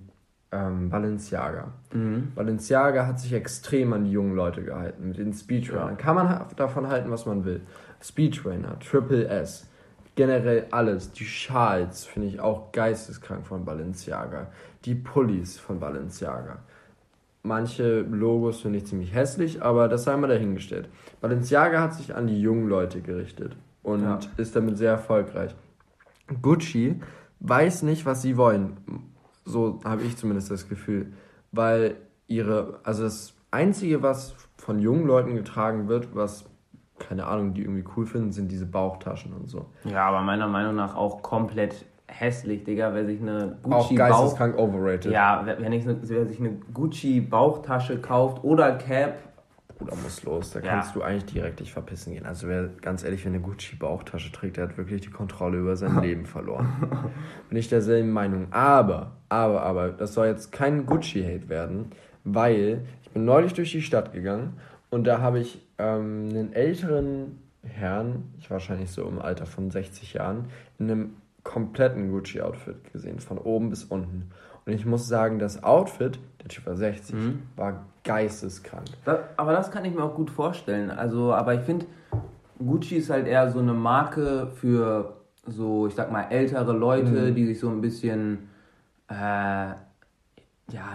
ähm, 0.52 0.90
Balenciaga. 0.90 1.68
Balenciaga 2.34 3.06
hat 3.06 3.20
sich 3.20 3.32
extrem 3.32 3.92
an 3.92 4.04
die 4.04 4.10
jungen 4.10 4.34
Leute 4.34 4.62
gehalten 4.62 5.08
mit 5.08 5.18
den 5.18 5.32
Speedrunnern. 5.32 5.90
Ja. 5.90 5.94
Kann 5.94 6.16
man 6.16 6.46
davon 6.56 6.88
halten, 6.88 7.10
was 7.10 7.26
man 7.26 7.44
will. 7.44 7.60
Speedrunner, 8.02 8.78
Triple 8.80 9.28
S, 9.28 9.68
generell 10.16 10.66
alles. 10.70 11.12
Die 11.12 11.24
Schals 11.24 12.04
finde 12.04 12.28
ich 12.28 12.40
auch 12.40 12.72
geisteskrank 12.72 13.46
von 13.46 13.64
Balenciaga. 13.64 14.48
Die 14.84 14.94
Pullis 14.94 15.58
von 15.58 15.78
Balenciaga. 15.78 16.58
Manche 17.42 18.00
Logos 18.00 18.60
finde 18.60 18.78
ich 18.78 18.86
ziemlich 18.86 19.14
hässlich, 19.14 19.62
aber 19.62 19.88
das 19.88 20.04
sei 20.04 20.16
mal 20.16 20.26
dahingestellt. 20.28 20.88
Balenciaga 21.20 21.80
hat 21.80 21.94
sich 21.94 22.14
an 22.14 22.26
die 22.26 22.40
jungen 22.40 22.68
Leute 22.68 23.00
gerichtet 23.00 23.56
und 23.82 24.02
Ja. 24.02 24.18
ist 24.36 24.54
damit 24.56 24.76
sehr 24.76 24.90
erfolgreich. 24.92 25.54
Gucci 26.42 27.00
weiß 27.40 27.82
nicht, 27.82 28.06
was 28.06 28.22
sie 28.22 28.36
wollen. 28.36 28.76
So 29.44 29.80
habe 29.84 30.02
ich 30.02 30.16
zumindest 30.16 30.50
das 30.50 30.68
Gefühl. 30.68 31.12
Weil 31.52 31.96
ihre, 32.26 32.80
also 32.84 33.02
das 33.02 33.34
Einzige, 33.50 34.02
was 34.02 34.34
von 34.56 34.78
jungen 34.78 35.06
Leuten 35.06 35.34
getragen 35.34 35.88
wird, 35.88 36.14
was, 36.14 36.44
keine 36.98 37.26
Ahnung, 37.26 37.54
die 37.54 37.62
irgendwie 37.62 37.84
cool 37.96 38.06
finden, 38.06 38.30
sind 38.30 38.52
diese 38.52 38.66
Bauchtaschen 38.66 39.32
und 39.32 39.48
so. 39.50 39.66
Ja, 39.84 40.06
aber 40.06 40.20
meiner 40.20 40.46
Meinung 40.46 40.76
nach 40.76 40.94
auch 40.94 41.22
komplett 41.22 41.86
hässlich, 42.06 42.64
Digga, 42.64 42.92
wer 42.92 43.06
sich 43.06 43.20
eine 43.20 43.56
Auch 43.62 43.70
Gucci 43.88 43.94
Bauch... 43.96 44.08
geisteskrank 44.08 44.58
overrated. 44.58 45.12
Ja, 45.12 45.42
wer, 45.44 45.60
wenn 45.60 45.72
ich, 45.72 45.84
ne- 45.84 45.98
wer 46.02 46.26
sich 46.26 46.38
eine 46.40 46.58
Gucci 46.74 47.20
Bauchtasche 47.20 48.00
kauft 48.00 48.44
oder 48.44 48.72
Cap, 48.72 49.29
Oder 49.80 49.96
muss 49.96 50.22
los, 50.24 50.50
da 50.52 50.60
Ja. 50.60 50.66
kannst 50.74 50.94
du 50.94 51.02
eigentlich 51.02 51.32
direkt 51.32 51.60
dich 51.60 51.72
verpissen 51.72 52.12
gehen. 52.12 52.26
Also 52.26 52.48
wer, 52.48 52.68
ganz 52.80 53.02
ehrlich, 53.02 53.24
wer 53.24 53.32
eine 53.32 53.40
Gucci-Bauchtasche 53.40 54.30
trägt, 54.32 54.56
der 54.58 54.68
hat 54.68 54.76
wirklich 54.76 55.00
die 55.00 55.10
Kontrolle 55.10 55.58
über 55.58 55.76
sein 55.76 55.98
Leben 56.02 56.26
verloren. 56.26 56.68
Bin 57.48 57.58
ich 57.58 57.68
derselben 57.68 58.10
Meinung. 58.10 58.48
Aber, 58.50 59.12
aber, 59.28 59.62
aber, 59.62 59.88
das 59.90 60.14
soll 60.14 60.26
jetzt 60.26 60.52
kein 60.52 60.86
Gucci-Hate 60.86 61.48
werden, 61.48 61.92
weil 62.24 62.82
ich 63.02 63.10
bin 63.10 63.24
neulich 63.24 63.54
durch 63.54 63.72
die 63.72 63.82
Stadt 63.82 64.12
gegangen 64.12 64.54
und 64.90 65.04
da 65.06 65.20
habe 65.20 65.40
ich 65.40 65.66
ähm, 65.78 66.28
einen 66.30 66.52
älteren 66.52 67.38
Herrn, 67.62 68.24
ich 68.38 68.50
wahrscheinlich 68.50 68.90
so 68.90 69.06
im 69.06 69.18
Alter 69.20 69.46
von 69.46 69.70
60 69.70 70.14
Jahren, 70.14 70.46
in 70.78 70.90
einem 70.90 71.10
kompletten 71.42 72.10
Gucci-Outfit 72.10 72.92
gesehen, 72.92 73.18
von 73.20 73.38
oben 73.38 73.70
bis 73.70 73.84
unten. 73.84 74.30
Und 74.66 74.72
ich 74.72 74.86
muss 74.86 75.08
sagen, 75.08 75.38
das 75.38 75.62
Outfit, 75.64 76.18
der 76.42 76.48
Typ 76.48 76.66
war 76.66 76.76
60, 76.76 77.14
war 77.56 77.86
geisteskrank. 78.04 78.86
Das, 79.04 79.18
aber 79.36 79.52
das 79.52 79.70
kann 79.70 79.84
ich 79.84 79.94
mir 79.94 80.02
auch 80.02 80.14
gut 80.14 80.30
vorstellen. 80.30 80.90
Also, 80.90 81.32
aber 81.32 81.54
ich 81.54 81.62
finde, 81.62 81.86
Gucci 82.58 82.96
ist 82.96 83.10
halt 83.10 83.26
eher 83.26 83.50
so 83.50 83.58
eine 83.58 83.72
Marke 83.72 84.48
für 84.54 85.16
so, 85.46 85.86
ich 85.86 85.94
sag 85.94 86.12
mal, 86.12 86.24
ältere 86.30 86.72
Leute, 86.72 87.32
die 87.32 87.46
sich 87.46 87.58
so 87.58 87.68
ein 87.68 87.80
bisschen, 87.80 88.50
äh, 89.08 89.14
ja, 89.14 89.76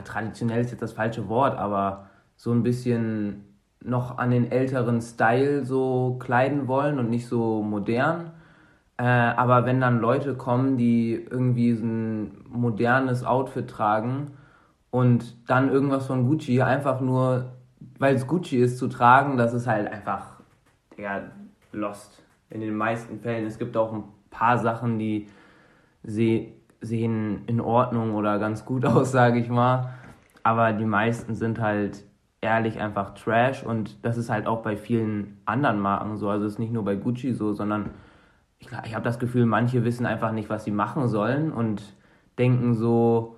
traditionell 0.03 0.61
ist 0.61 0.71
jetzt 0.71 0.81
das 0.81 0.93
falsche 0.93 1.27
Wort, 1.27 1.57
aber 1.57 2.09
so 2.37 2.51
ein 2.51 2.63
bisschen 2.63 3.43
noch 3.83 4.17
an 4.17 4.31
den 4.31 4.51
älteren 4.51 5.01
Style 5.01 5.65
so 5.65 6.17
kleiden 6.19 6.67
wollen 6.67 6.99
und 6.99 7.09
nicht 7.09 7.27
so 7.27 7.61
modern. 7.61 8.31
Äh, 8.97 9.03
aber 9.03 9.65
wenn 9.65 9.81
dann 9.81 9.99
Leute 9.99 10.35
kommen, 10.35 10.77
die 10.77 11.13
irgendwie 11.13 11.73
so 11.73 11.85
ein 11.85 12.45
modernes 12.49 13.25
Outfit 13.25 13.69
tragen 13.69 14.31
und 14.89 15.35
dann 15.49 15.69
irgendwas 15.69 16.07
von 16.07 16.27
Gucci 16.27 16.61
einfach 16.61 17.01
nur, 17.01 17.53
weil 17.99 18.15
es 18.15 18.27
Gucci 18.27 18.57
ist, 18.57 18.77
zu 18.77 18.87
tragen, 18.87 19.37
das 19.37 19.53
ist 19.53 19.67
halt 19.67 19.91
einfach 19.91 20.39
ja, 20.97 21.23
lost 21.73 22.23
in 22.49 22.61
den 22.61 22.75
meisten 22.75 23.19
Fällen. 23.19 23.45
Es 23.45 23.59
gibt 23.59 23.75
auch 23.75 23.91
ein 23.91 24.03
paar 24.29 24.57
Sachen, 24.57 24.99
die 24.99 25.27
se 26.03 26.47
sehen 26.81 27.43
in 27.47 27.59
Ordnung 27.61 28.13
oder 28.13 28.37
ganz 28.37 28.63
gut 28.63 28.85
aus, 28.85 29.11
sage 29.11 29.39
ich 29.39 29.49
mal. 29.49 29.93
Aber 30.43 30.73
die 30.73 30.85
meisten 30.85 31.35
sind 31.35 31.59
halt 31.59 32.05
ehrlich 32.41 32.79
einfach 32.79 33.15
Trash 33.15 33.63
und 33.63 34.05
das 34.05 34.17
ist 34.17 34.29
halt 34.29 34.45
auch 34.45 34.61
bei 34.61 34.77
vielen 34.77 35.41
anderen 35.45 35.79
Marken 35.79 36.17
so. 36.17 36.29
Also 36.29 36.45
es 36.45 36.53
ist 36.53 36.59
nicht 36.59 36.71
nur 36.71 36.85
bei 36.85 36.95
Gucci 36.95 37.33
so, 37.33 37.53
sondern 37.53 37.89
ich, 38.59 38.67
ich 38.85 38.93
habe 38.95 39.03
das 39.03 39.19
Gefühl, 39.19 39.45
manche 39.45 39.83
wissen 39.83 40.05
einfach 40.05 40.31
nicht, 40.31 40.49
was 40.49 40.63
sie 40.63 40.71
machen 40.71 41.07
sollen 41.07 41.51
und 41.51 41.81
denken 42.37 42.73
so 42.73 43.35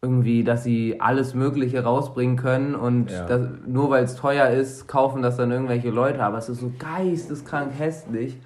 irgendwie, 0.00 0.44
dass 0.44 0.62
sie 0.62 1.00
alles 1.00 1.34
Mögliche 1.34 1.82
rausbringen 1.82 2.36
können 2.36 2.74
und 2.76 3.10
Ja. 3.10 3.26
das, 3.26 3.48
nur 3.66 3.90
weil 3.90 4.04
es 4.04 4.14
teuer 4.14 4.48
ist, 4.48 4.86
kaufen 4.86 5.22
das 5.22 5.36
dann 5.36 5.50
irgendwelche 5.50 5.90
Leute. 5.90 6.22
Aber 6.22 6.38
es 6.38 6.48
ist 6.48 6.60
so 6.60 6.70
geisteskrank 6.78 7.72
hässlich. 7.76 8.38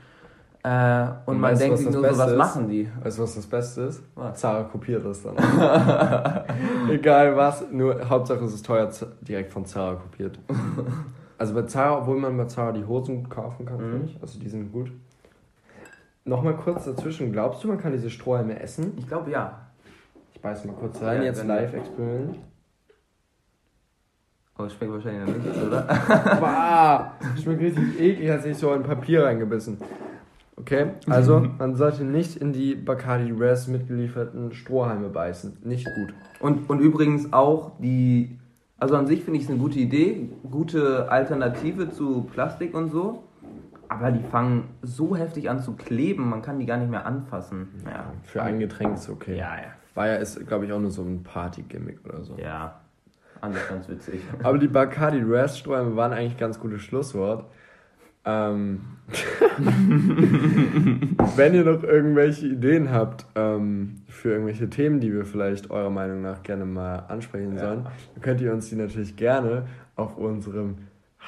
Äh, 0.64 1.02
und, 1.26 1.34
Und 1.34 1.40
man 1.40 1.58
denkt 1.58 1.76
sich 1.78 1.86
nur 1.86 1.94
so, 1.96 2.02
Beste 2.02 2.18
was 2.18 2.30
ist? 2.32 2.38
machen 2.38 2.68
die? 2.68 2.88
Weißt 3.02 3.18
du, 3.18 3.22
was 3.24 3.34
das 3.34 3.46
Beste 3.46 3.80
ist? 3.82 4.02
Was? 4.14 4.38
Zara 4.40 4.62
kopiert 4.62 5.04
das 5.04 5.22
dann. 5.22 5.34
Egal 6.90 7.36
was, 7.36 7.64
nur 7.70 8.08
Hauptsache 8.08 8.44
es 8.44 8.54
ist 8.54 8.64
teuer, 8.64 8.88
direkt 9.22 9.52
von 9.52 9.64
Zara 9.64 9.94
kopiert. 9.94 10.38
Also 11.38 11.54
bei 11.54 11.62
Zara, 11.62 11.98
obwohl 11.98 12.20
man 12.20 12.36
bei 12.36 12.44
Zara 12.44 12.70
die 12.70 12.84
Hosen 12.84 13.28
kaufen 13.28 13.66
kann, 13.66 13.78
finde 13.80 14.06
ich. 14.06 14.16
Also 14.22 14.38
die 14.38 14.48
sind 14.48 14.70
gut. 14.70 14.92
Nochmal 16.24 16.56
kurz 16.56 16.84
dazwischen, 16.84 17.32
glaubst 17.32 17.64
du, 17.64 17.68
man 17.68 17.78
kann 17.78 17.92
diese 17.92 18.10
Strohhalme 18.10 18.60
essen? 18.60 18.92
Ich 18.96 19.08
glaube 19.08 19.30
ja. 19.30 19.66
Ich 20.32 20.40
beiß 20.40 20.64
mal 20.64 20.74
kurz 20.74 21.00
rein, 21.02 21.18
Ja, 21.18 21.24
jetzt 21.24 21.44
Live-Experiment. 21.44 22.38
Aber 24.54 24.66
es 24.66 24.74
schmeckt 24.74 24.92
wahrscheinlich 24.92 25.36
noch 25.36 25.44
nicht, 25.44 25.62
oder? 25.66 25.82
Bah, 26.40 27.12
schmeckt 27.42 27.60
richtig 27.60 28.00
eklig, 28.00 28.30
hat 28.30 28.42
sich 28.42 28.56
so 28.56 28.72
in 28.72 28.82
Papier 28.82 29.24
reingebissen. 29.24 29.78
Okay, 30.56 30.90
also 31.08 31.44
man 31.58 31.74
sollte 31.74 32.04
nicht 32.04 32.36
in 32.36 32.52
die 32.52 32.76
Bacardi 32.76 33.32
Res 33.32 33.66
mitgelieferten 33.66 34.52
Strohhalme 34.52 35.08
beißen. 35.08 35.58
Nicht 35.64 35.86
gut. 35.86 36.14
Und, 36.38 36.70
und 36.70 36.78
übrigens 36.78 37.32
auch 37.32 37.72
die, 37.80 38.38
also 38.78 38.94
an 38.94 39.08
sich 39.08 39.24
finde 39.24 39.38
ich 39.38 39.44
es 39.44 39.50
eine 39.50 39.58
gute 39.58 39.80
Idee, 39.80 40.28
gute 40.48 41.10
Alternative 41.10 41.90
zu 41.90 42.28
Plastik 42.32 42.74
und 42.74 42.90
so. 42.90 43.24
Aber 43.98 44.10
die 44.10 44.22
fangen 44.22 44.64
so 44.82 45.16
heftig 45.16 45.50
an 45.50 45.60
zu 45.60 45.74
kleben, 45.74 46.28
man 46.30 46.40
kann 46.42 46.58
die 46.58 46.66
gar 46.66 46.76
nicht 46.78 46.90
mehr 46.90 47.04
anfassen. 47.06 47.68
Ja, 47.84 48.12
Für 48.24 48.42
ein 48.42 48.58
Getränk 48.58 48.94
ist 48.94 49.08
okay. 49.10 49.36
ja, 49.36 49.56
ja. 49.56 49.62
War 49.94 50.06
ja, 50.08 50.14
ist, 50.14 50.46
glaube 50.46 50.64
ich, 50.64 50.72
auch 50.72 50.80
nur 50.80 50.90
so 50.90 51.02
ein 51.02 51.22
Party-Gimmick 51.22 51.98
oder 52.06 52.22
so. 52.22 52.36
Ja, 52.38 52.80
anders 53.42 53.68
ganz 53.68 53.88
witzig. 53.88 54.22
Aber 54.42 54.56
die 54.58 54.68
Bacardi 54.68 55.18
Res 55.20 55.58
Strohhalme 55.58 55.94
waren 55.96 56.12
eigentlich 56.12 56.38
ganz 56.38 56.58
gutes 56.58 56.80
Schlusswort. 56.80 57.44
Ähm, 58.24 58.80
wenn 61.36 61.54
ihr 61.54 61.64
noch 61.64 61.82
irgendwelche 61.82 62.46
Ideen 62.46 62.90
habt 62.90 63.26
ähm, 63.34 64.02
für 64.06 64.30
irgendwelche 64.32 64.70
Themen, 64.70 65.00
die 65.00 65.12
wir 65.12 65.24
vielleicht 65.24 65.70
eurer 65.70 65.90
Meinung 65.90 66.22
nach 66.22 66.42
gerne 66.42 66.64
mal 66.64 67.00
ansprechen 67.08 67.54
Ja. 67.56 67.60
sollen, 67.60 67.84
dann 68.14 68.22
könnt 68.22 68.40
ihr 68.40 68.52
uns 68.52 68.68
die 68.68 68.76
natürlich 68.76 69.16
gerne 69.16 69.66
auf 69.96 70.16
unserem 70.16 70.76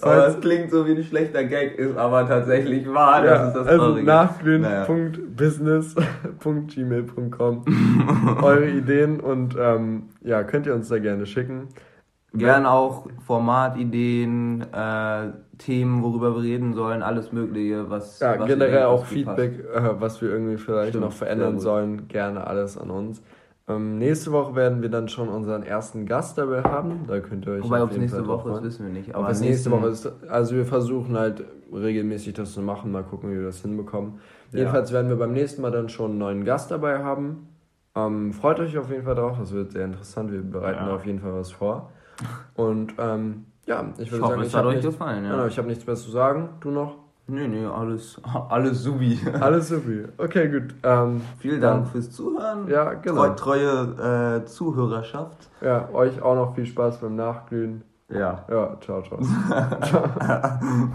aber 0.01 0.15
das 0.15 0.39
klingt 0.41 0.71
so 0.71 0.85
wie 0.85 0.91
ein 0.91 1.03
schlechter 1.03 1.43
Gag, 1.43 1.77
ist 1.77 1.97
aber 1.97 2.27
tatsächlich 2.27 2.87
wahr. 2.93 3.21
Das 3.21 3.31
ja, 3.31 3.47
ist 3.47 3.53
das 3.55 3.67
also 3.67 3.85
Traurige. 3.85 4.05
nachglühen.business.gmail.com 7.01 7.63
Eure 8.43 8.69
Ideen 8.69 9.19
und 9.19 9.55
ähm, 9.59 10.09
ja, 10.23 10.43
könnt 10.43 10.65
ihr 10.65 10.73
uns 10.73 10.89
da 10.89 10.99
gerne 10.99 11.25
schicken. 11.25 11.69
Gern 12.33 12.65
auch 12.65 13.07
Formatideen, 13.25 14.61
äh, 14.73 15.31
Themen, 15.57 16.03
worüber 16.03 16.35
wir 16.35 16.43
reden 16.43 16.73
sollen, 16.73 17.01
alles 17.01 17.31
Mögliche, 17.31 17.89
was. 17.89 18.19
Ja, 18.19 18.37
was 18.37 18.47
generell 18.47 18.71
denkt, 18.71 18.85
auch 18.85 19.01
was. 19.01 19.09
Feedback, 19.09 19.59
äh, 19.73 19.99
was 19.99 20.21
wir 20.21 20.29
irgendwie 20.29 20.57
vielleicht 20.57 20.89
Stimmt, 20.89 21.05
noch 21.05 21.13
verändern 21.13 21.59
sollen, 21.59 22.07
gerne 22.07 22.45
alles 22.45 22.77
an 22.77 22.91
uns. 22.91 23.23
Ähm, 23.69 23.97
nächste 23.97 24.31
Woche 24.31 24.55
werden 24.55 24.81
wir 24.81 24.89
dann 24.89 25.09
schon 25.09 25.27
unseren 25.27 25.63
ersten 25.63 26.05
Gast 26.05 26.37
dabei 26.37 26.63
haben. 26.63 27.01
Da 27.07 27.19
könnt 27.19 27.45
ihr 27.47 27.53
euch 27.53 27.63
Wobei, 27.63 27.81
ob 27.81 27.91
es 27.91 27.97
nächste 27.97 28.19
Fall 28.19 28.27
Woche 28.27 28.51
ist, 28.51 28.63
wissen 28.63 28.85
wir 28.85 28.93
nicht. 28.93 29.13
Aber 29.13 29.29
es 29.29 29.41
nächste 29.41 29.71
Woche 29.71 29.87
ist, 29.87 30.09
also 30.29 30.55
wir 30.55 30.65
versuchen 30.65 31.17
halt 31.17 31.43
regelmäßig 31.73 32.33
das 32.33 32.53
zu 32.53 32.61
machen, 32.61 32.91
mal 32.91 33.03
gucken, 33.03 33.31
wie 33.31 33.35
wir 33.35 33.45
das 33.45 33.61
hinbekommen. 33.61 34.19
Ja. 34.51 34.59
Jedenfalls 34.59 34.91
werden 34.91 35.09
wir 35.09 35.17
beim 35.17 35.33
nächsten 35.33 35.61
Mal 35.61 35.71
dann 35.71 35.89
schon 35.89 36.11
einen 36.11 36.19
neuen 36.19 36.45
Gast 36.45 36.71
dabei 36.71 37.03
haben. 37.03 37.47
Ähm, 37.95 38.31
freut 38.33 38.59
euch 38.59 38.77
auf 38.77 38.89
jeden 38.89 39.03
Fall 39.03 39.15
drauf, 39.15 39.37
das 39.39 39.51
wird 39.53 39.71
sehr 39.71 39.85
interessant. 39.85 40.31
Wir 40.31 40.41
bereiten 40.41 40.79
Ja. 40.79 40.85
da 40.89 40.95
auf 40.95 41.05
jeden 41.05 41.19
Fall 41.19 41.33
was 41.33 41.51
vor. 41.51 41.89
Und 42.55 42.93
ähm, 42.99 43.45
ja, 43.65 43.83
ich 43.97 44.03
Ich 44.05 44.11
würde 44.11 44.23
hoffe, 44.23 44.33
sagen, 44.33 44.41
es 44.43 44.47
ich 44.47 44.53
hat 44.53 44.59
habe 44.59 44.69
euch 44.69 44.75
nicht, 44.75 44.85
gefallen, 44.85 45.23
genau, 45.23 45.37
ja. 45.37 45.47
ich 45.47 45.57
hab 45.57 45.65
nichts 45.65 45.85
mehr 45.85 45.95
zu 45.95 46.09
sagen. 46.11 46.49
Du 46.61 46.71
noch? 46.71 46.95
Nö, 47.29 47.45
nö, 47.45 47.69
alles, 47.69 48.21
alles 48.49 48.83
subi. 48.83 49.19
Alles 49.41 49.67
super. 49.67 50.07
Okay, 50.17 50.47
gut. 50.49 50.73
Ähm, 50.83 51.19
Vielen 51.39 51.59
Dann- 51.59 51.79
Dank 51.81 51.87
fürs 51.89 52.09
Zuhören. 52.11 52.69
ja, 52.69 52.93
genau. 52.93 53.33
Treu, 53.33 53.35
treue 53.35 54.37
äh, 54.43 54.45
Zuhörerschaft. 54.45 55.49
Ja, 55.59 55.89
euch 55.91 56.21
auch 56.21 56.35
noch 56.35 56.55
viel 56.55 56.65
Spaß 56.65 56.99
beim 57.01 57.17
Nachglühen. 57.17 57.83
Ja. 58.09 58.45
Ja, 58.49 58.77
ciao, 58.79 59.01
ciao. 59.01 59.19